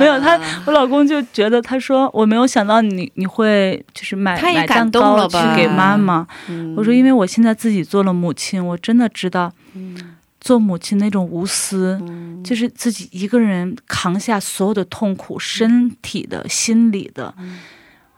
[0.04, 6.28] 没有他，我老公就觉得他说我没有想到你你会就是买买蛋糕去给妈妈。
[6.50, 6.76] 嗯。
[6.76, 9.98] 我说因为我现在自己做了母亲，我真的知道嗯。
[10.42, 11.98] 做母亲那种无私，
[12.44, 17.34] 就是自己一个人扛下所有的痛苦，身体的、心理的。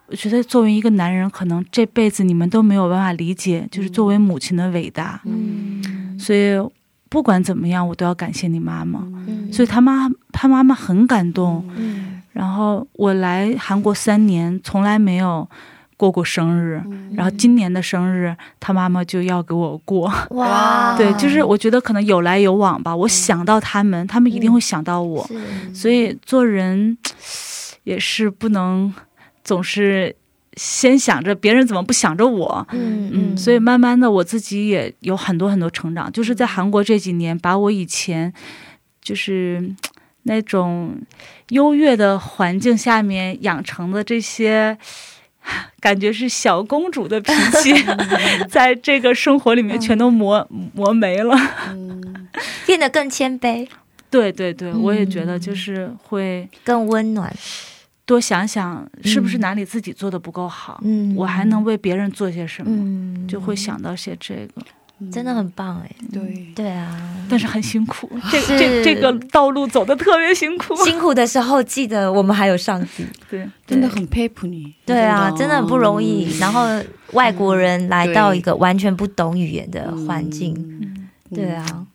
[0.07, 5.21] 我觉得作为一个男人，可能这辈子你们都没有办法理解，就是作为母亲的伟大。
[5.25, 6.17] 嗯。
[6.19, 6.57] 所以
[7.09, 9.01] 不管怎么样，我都要感谢你妈妈。
[9.27, 11.63] 嗯所以他妈他妈妈很感动。
[11.77, 15.47] 嗯然后我来韩国三年，从来没有
[15.95, 16.83] 过过生日。
[17.13, 20.11] 然后今年的生日，他妈妈就要给我过。
[20.31, 22.93] 哇， 对，就是我觉得可能有来有往吧。
[22.93, 25.25] 我想到他们，他们一定会想到我。
[25.27, 26.97] 是所以做人
[27.85, 28.93] 也是不能
[29.41, 30.13] 总是
[30.55, 32.67] 先想着别人怎么不想着我。
[32.71, 38.33] 嗯嗯，所以慢慢的我自己也有很多很多成长，就是在韩国这几年，把我以前
[39.01, 39.75] 就是嗯
[40.23, 40.95] 那种
[41.49, 44.77] 优越的环境下面养成的这些。
[45.79, 47.71] 感觉是小公主的脾气，
[48.49, 51.37] 在这个生活里面全都磨磨没了。
[52.65, 53.67] 变得更谦卑、
[54.09, 57.31] 对对对，我也觉嗯得就是会更温暖。
[58.05, 64.61] 多想想是不是嗯哪里自己做的不够好，嗯，我还能为别人做些什么，嗯，就会想到些这个。
[65.11, 65.91] 真的很棒哎。
[66.13, 66.87] 对，对啊，
[67.29, 70.73] 但是很辛苦， 这这这个道路走的特别辛苦。
[70.85, 73.05] 辛苦的时候记得我们还有上帝。
[73.29, 74.73] 对，真的很佩服你。
[74.85, 76.37] 对啊，真的很不容嗯易。
[76.39, 76.65] 然后
[77.11, 81.85] 外国人来到一个完全不懂语言的环境，嗯对，啊，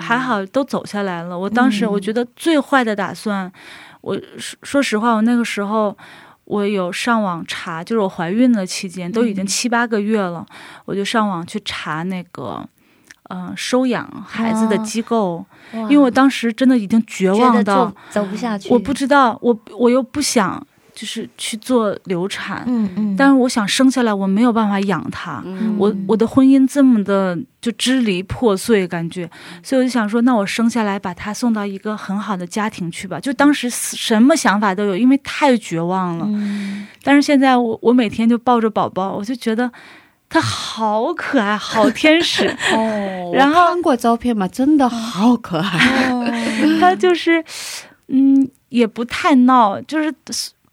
[0.00, 1.36] 还好都走下来了。
[1.36, 3.50] 我当时嗯我觉得最坏的打算，
[4.04, 5.96] 我说说实话，我那个时候。
[6.46, 10.44] 我有上网查，就是我怀孕的期间，都已嗯经七八个月了，
[10.84, 12.62] 我就上网去查那个，
[13.30, 18.68] 嗯、收养孩子的哦机构，因为我当时真的已经绝望到，走不下去。
[18.68, 20.62] 我不知道，我我又不想
[20.94, 29.28] 就是去做流产，嗯嗯，但是我想生下来，我没有办法养他，嗯我我的婚姻这么的就支离破碎，感觉，
[29.62, 33.18] 所以我就想说，那我生下来把他送到一个很好的家庭去吧。
[33.18, 36.24] 就当时什么想法都有，因为太绝望了。
[36.28, 39.70] 嗯但是现在我我每天就抱着宝宝，我就觉得
[40.28, 42.46] 他好可爱，好天使。
[42.72, 45.78] 哦，然后看过照片嘛，真的好可爱。
[46.10, 46.24] 哦
[46.80, 47.44] 他就是，
[48.08, 50.12] 嗯，也不太闹，就是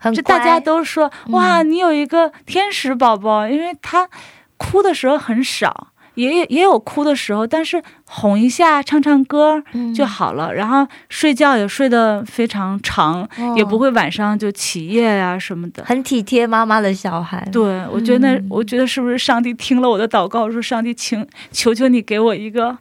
[0.01, 1.33] 很就大家都说嗯。
[1.33, 4.09] 哇，你有一个天使宝宝，因为他
[4.57, 9.93] 哭的时候很少，也也也有哭的时候，但是哄一下、唱唱歌嗯。
[9.93, 10.53] 就好了。
[10.53, 13.53] 然后睡觉也睡得非常长，哦。
[13.55, 15.83] 也不会晚上就起夜呀、什么的。
[15.85, 17.47] 很体贴妈妈的小孩。
[17.51, 18.47] 对，我觉得，嗯。
[18.49, 22.77] 我觉得是不是上帝听了我的祷告，说上帝，请求求你给我一个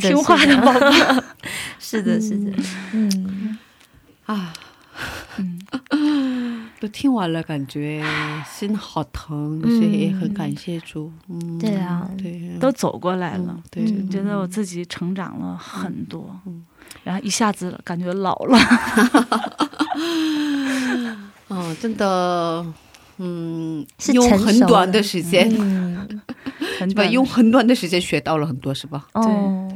[0.00, 0.56] 听话是的。
[0.62, 0.90] 宝宝。
[1.78, 2.52] 是的，是的，
[2.92, 3.58] 嗯，
[4.26, 4.52] 啊，
[5.38, 8.02] 嗯， 都听完了，感觉
[8.48, 11.12] 心好疼，嗯所以也很感谢主。
[11.28, 12.08] 嗯，对啊。
[12.18, 16.64] 对，都走过来了嗯，对，嗯觉得我自己成长了很多，嗯
[17.04, 18.58] 然后一下子感觉老了。
[21.48, 22.64] 嗯， 真的，
[23.18, 25.48] 嗯，是用很短的时间？
[26.78, 29.06] 很短 用很短的时间学到了很多，是吧？
[29.14, 29.70] 哦，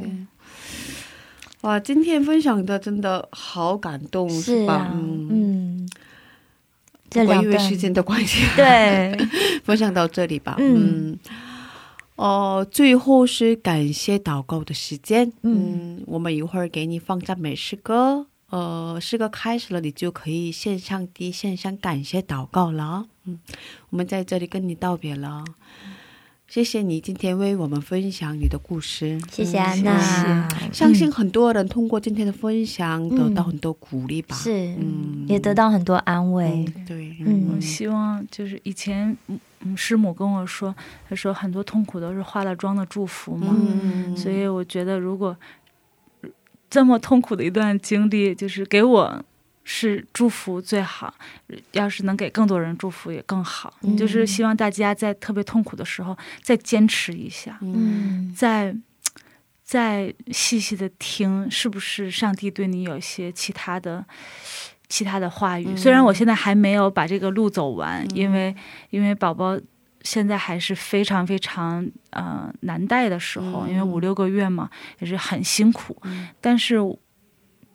[1.65, 4.35] 哇，今天分享的真的好感动，吧？
[4.35, 5.89] 是吧，嗯，嗯，
[7.09, 9.17] 这不过因为时间的关系， 对，
[9.65, 10.55] 分享到这里吧。
[10.59, 11.19] 嗯嗯，
[12.17, 15.27] 哦、最后是感谢祷告的时间。
[15.41, 18.27] 嗯嗯，我们一会儿给你放赞美诗歌。
[18.51, 23.07] 呃，诗歌开始了，你就可以献上帝，献上感谢祷告了。
[23.23, 23.39] 嗯，
[23.89, 25.43] 我们在这里跟你道别了。
[26.47, 34.35] 谢谢你今天为我们分享你的故事，谢谢安嗯娜，相信很多人通过今天的分享嗯得到很多鼓励吧。
[34.35, 35.25] 是，嗯。
[35.27, 37.51] 也得到很多安慰，嗯，对，嗯。
[37.53, 40.73] 我希望就是以前嗯嗯师母跟我说，
[41.09, 45.35] 她说很多痛苦都是化了妆的祝福嘛，嗯，所以我觉得如果
[46.69, 49.23] 这么痛苦的一段经历，就是给我
[49.65, 51.13] 是祝福最好，
[51.73, 53.73] 要是能给更多人祝福也更好。
[53.81, 58.33] 嗯就是希望大家在特别痛苦的时候再坚持一下，嗯。
[58.33, 58.73] 再
[59.63, 64.05] 再细细的听，是不是上帝对你有一些其他的。
[64.87, 65.75] 其他的话语，嗯。
[65.75, 68.55] 虽然我现在还没有把这个路走完，嗯因为
[68.91, 69.59] 因为宝宝
[70.03, 73.69] 现在还是非常非常呃难带的时候，嗯。
[73.71, 74.69] 因为五六个月嘛，
[74.99, 76.27] 也是很辛苦，嗯。
[76.39, 76.77] 但是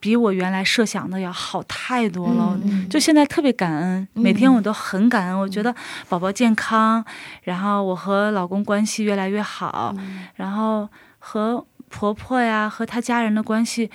[0.00, 2.58] 比我原来设想的要好太多了。
[2.64, 5.38] 嗯就现在特别感恩，嗯每天我都很感恩。
[5.38, 5.72] 我觉得
[6.08, 7.04] 宝宝健康，
[7.44, 9.94] 然后我和老公关系越来越好，
[10.34, 13.90] 然后和婆婆呀和她家人的关系。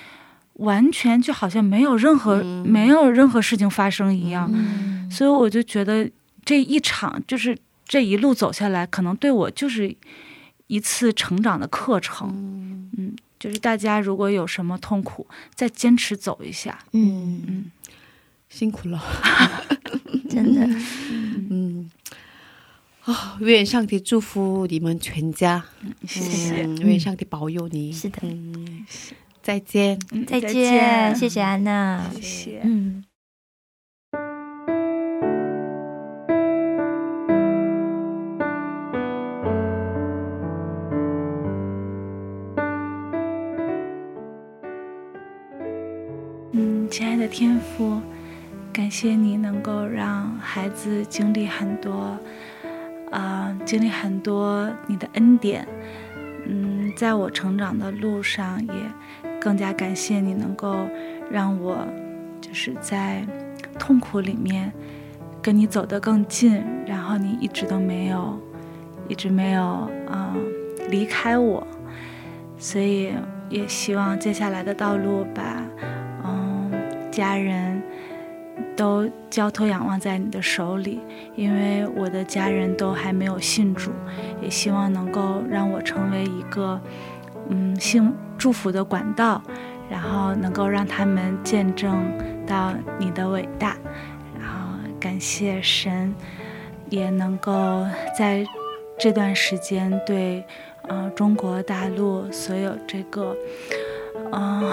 [0.60, 6.10] 完全就好像没有任何、嗯没有任何事情发生一样，嗯所以我就觉得
[6.45, 9.94] 这一场就是这一路走下来，可能对我就是
[10.68, 12.30] 一次成长的课程。
[12.34, 13.15] 嗯嗯，
[13.45, 16.80] 就是大家如果有什么痛苦，再坚持走一下。
[16.93, 17.72] 嗯，嗯，
[18.49, 18.99] 辛苦了。
[20.27, 20.67] 真的，
[21.51, 21.91] 嗯，
[23.03, 25.63] 啊、愿上帝祝福你们全家。
[26.07, 26.63] 谢谢。
[26.63, 27.91] 嗯愿上帝保佑你。
[27.91, 28.84] 是的嗯，
[29.43, 29.99] 再见。
[30.09, 32.09] 嗯再见，谢谢安娜。
[32.15, 32.61] 谢谢。
[32.63, 33.05] 嗯。
[46.97, 47.99] 亲爱的天父，
[48.72, 52.17] 感谢你能够让孩子经历很多，
[53.11, 55.67] 啊、经历很多你的恩典。
[56.47, 58.73] 嗯，在我成长的路上，也
[59.41, 60.88] 更加感谢你能够
[61.30, 61.85] 让我，
[62.39, 63.27] 就是在
[63.77, 64.72] 痛苦里面
[65.41, 68.39] 跟你走得更近，然后你一直都没有，
[69.09, 70.34] 一直没有，嗯、
[70.89, 71.67] 离开我。
[72.57, 73.11] 所以
[73.49, 75.61] 也希望接下来的道路把，
[77.16, 77.82] 家人
[78.76, 81.00] 都交托仰望在你的手里，
[81.38, 83.90] 因为我的家人都还没有信主，
[84.42, 86.82] 也希望能够让我成为一个，
[87.48, 89.42] 嗯，幸祝福的管道，
[89.90, 92.12] 然后能够让他们见证
[92.46, 93.78] 到你的伟大，
[94.38, 96.14] 然后感谢神，
[96.90, 97.86] 也能够
[98.18, 98.46] 在
[99.00, 100.44] 这段时间对。
[100.88, 103.36] 呃，中国大陆所有这个，
[104.32, 104.72] 嗯、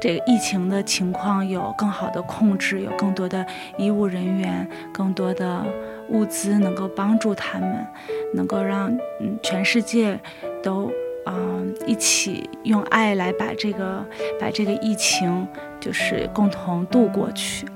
[0.00, 3.44] 这个疫情的情况有更好的控制，有更多的
[3.76, 5.64] 医务人员，更多的
[6.08, 7.86] 物资能够帮助他们，
[8.34, 8.90] 能够让
[9.20, 10.18] 嗯全世界
[10.62, 10.90] 都
[11.26, 14.04] 嗯、一起用爱来把这个
[14.40, 15.46] 把这个疫情
[15.78, 17.66] 就是共同度过去。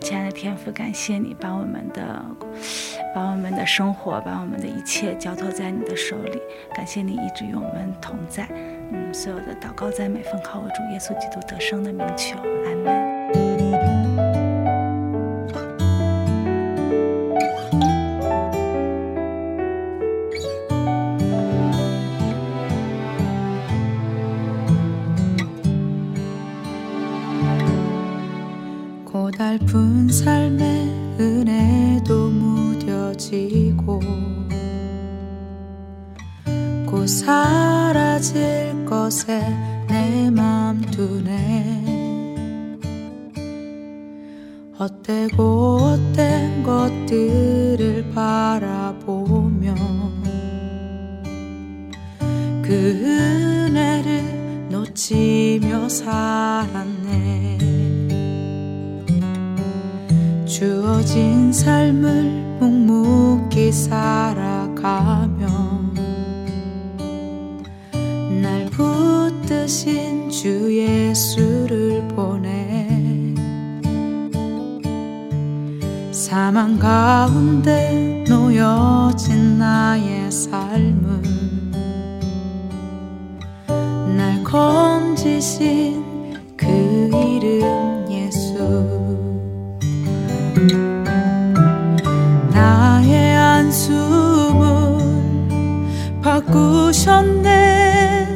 [0.00, 2.24] 亲爱的天父，感谢你把我们的
[3.14, 6.40] 把我们的生活，把我们的一切交托在你的手里。
[6.74, 8.48] 感谢你一直与我们同在。
[8.92, 13.59] 嗯，所有的祷告赞美奉靠我主耶稣基督得胜的名求，阿门。
[30.10, 34.00] 삶의 은혜도 무뎌지고
[36.86, 39.40] 곧 사라질 것에
[39.88, 42.00] 내 맘 두네.
[44.78, 49.74] 헛되고 헛된 것들을 바라보며
[52.62, 57.58] 그 은혜를 놓치며 살았네
[60.60, 65.46] 주어진 삶을 묵묵히 살아가며
[68.42, 73.34] 날 붙드신 주 예수를 보내
[76.12, 81.22] 사망 가운데 놓여진 나의 삶을
[84.14, 86.04] 날 건지신
[86.54, 87.89] 그 이름
[96.50, 98.26] 바꾸셨네.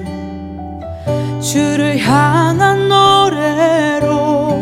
[1.41, 4.61] 주를 향한 노래로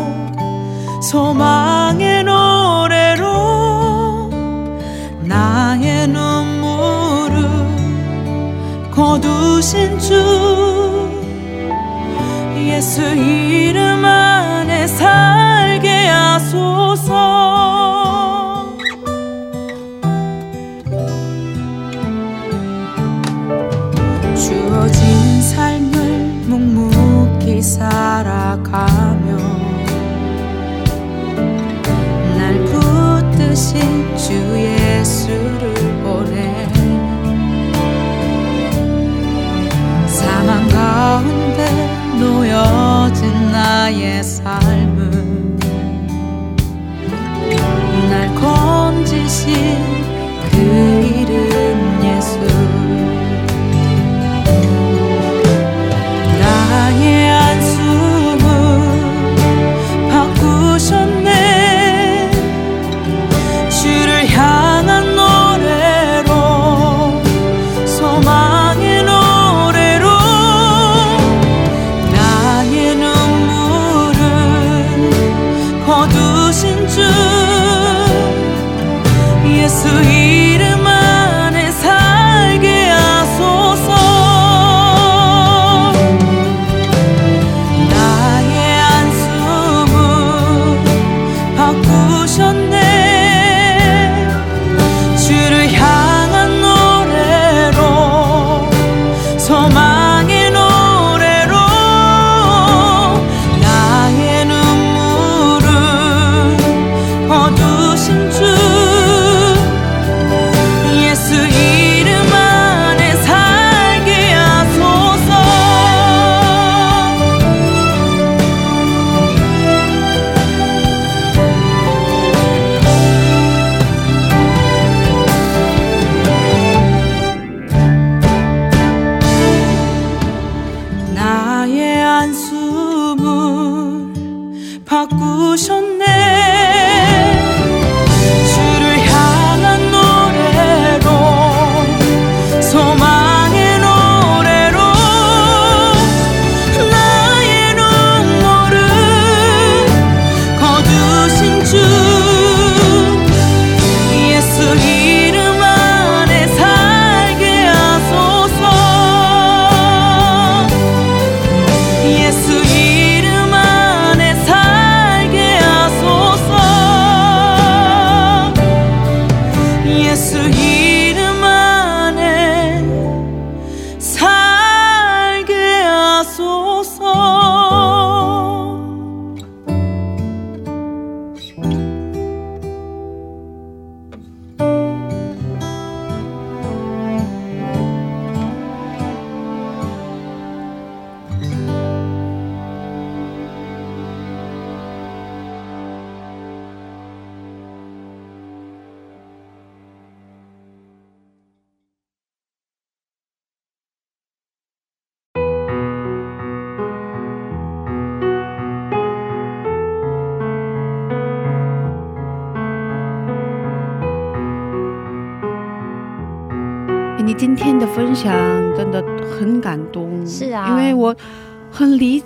[1.03, 4.31] 소망의 노래로
[5.23, 7.43] 나의 눈물을
[8.91, 11.11] 거두신 주
[12.57, 15.42] 예수 이름 안에 살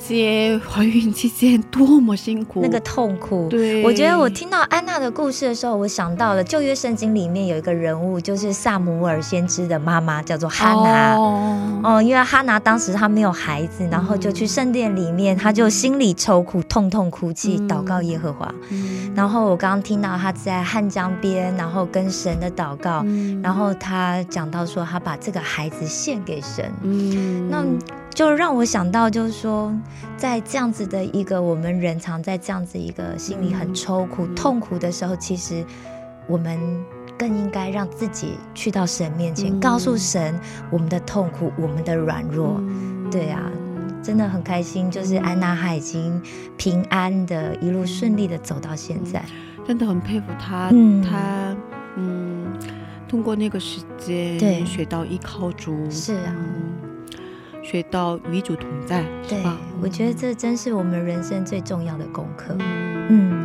[0.07, 3.49] 些怀孕期间多么辛苦，那个痛苦。
[3.49, 11.15] 对，我觉得我听到安娜的故事的时候，我想到了旧约圣经里面有一个人物，就是萨姆尔先知的妈妈，叫做哈拿。
[11.15, 18.55] 哦，哦，因为哈拿当时她没有孩子，然后就去圣殿里面，她就心里愁苦，痛痛哭泣，嗯祷告耶和华。
[18.69, 26.71] 嗯然后我刚刚听到她在汉江边，然后跟神的祷告，嗯然后她讲到说，她把这个孩子献给神。
[26.83, 27.65] 嗯那
[28.15, 29.71] 就让我想到，就是说，
[30.17, 34.35] 在这样子的一个我们人常在这样子一个心里很抽苦、嗯。
[34.35, 35.65] 痛苦的时候，其实
[36.27, 36.59] 我们
[37.19, 39.61] 更应该让自己去到神面前，嗯。
[39.61, 40.39] 告诉神
[40.71, 42.57] 我们的痛苦、我们的软弱。
[42.61, 43.09] 嗯。
[43.11, 43.51] 对啊，
[44.03, 46.21] 真的很开心，就是安娜她已经
[46.57, 49.25] 平安的一路顺利的走到现在。
[49.67, 51.03] 真的很佩服他，嗯。
[51.03, 51.57] 他
[51.97, 52.53] 嗯，
[53.09, 54.65] 通过那个时间对。
[54.65, 56.35] 学到依靠主，是啊。
[56.37, 56.86] 嗯
[57.67, 62.57] 学到与主同在，对吧？，我觉得这真是我们人生最重要的功课。
[63.09, 63.45] 嗯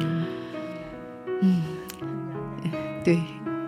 [1.41, 1.63] 嗯，
[2.63, 2.71] 嗯，
[3.03, 3.19] 对，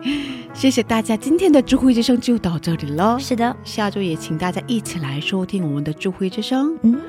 [0.54, 3.18] 谢谢大家，今天的智慧之声就到这里了。
[3.18, 6.78] 是的，下周也请大家一起来收听我们的智慧之声。
[6.84, 7.02] 嗯，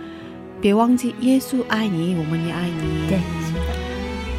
[0.62, 3.08] 别忘记耶稣爱你，我们也爱你。
[3.10, 3.60] 对，是的。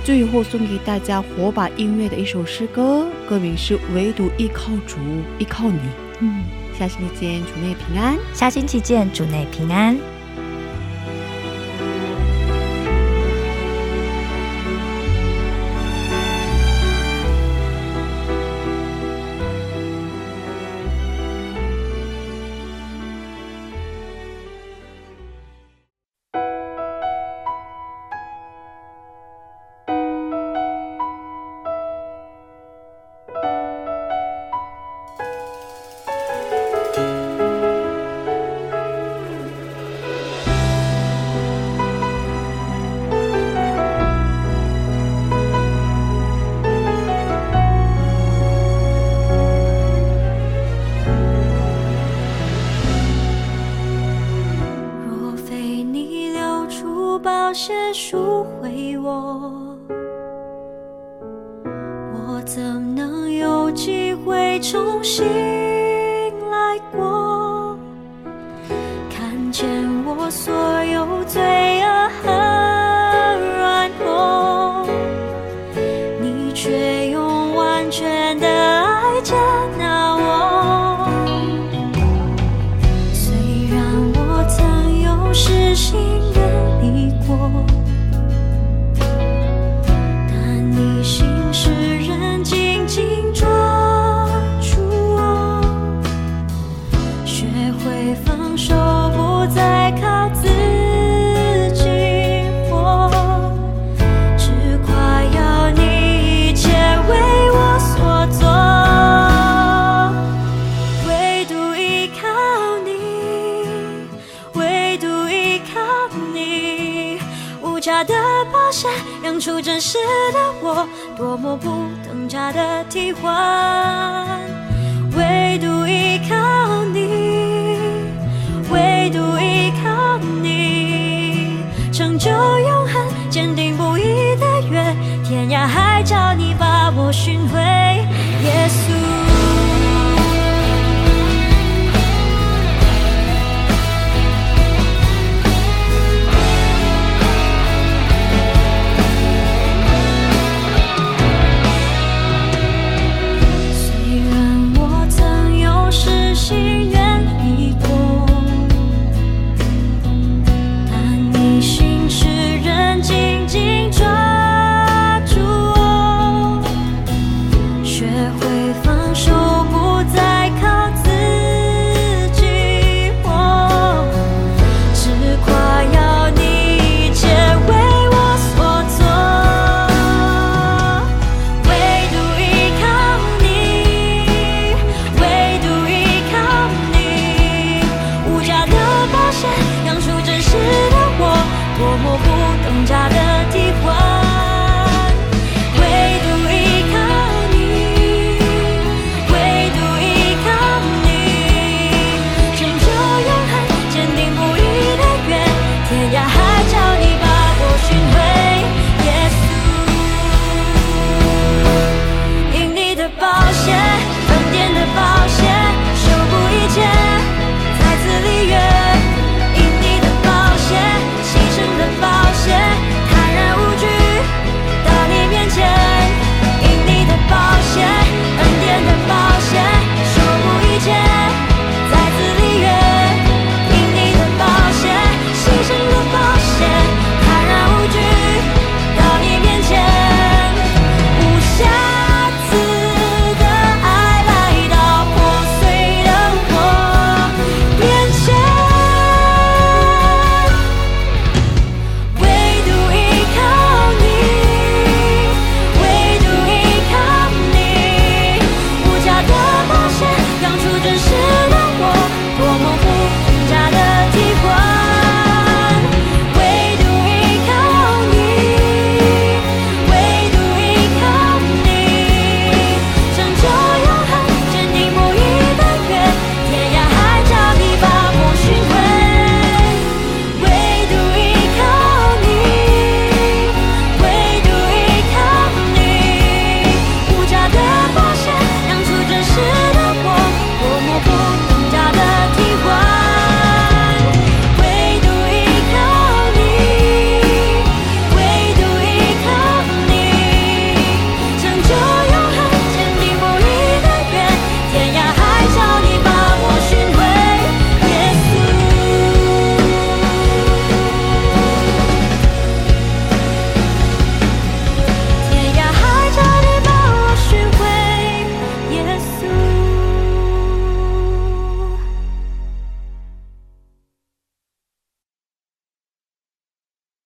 [0.04, 4.98] 最后送给大家火把音乐的一首诗歌，歌名是《唯独依靠主，
[5.38, 5.78] 依靠你》。
[6.22, 6.44] 嗯，
[6.78, 8.18] 下星期见，主内平安。
[8.34, 10.15] 下星期见，主内平安。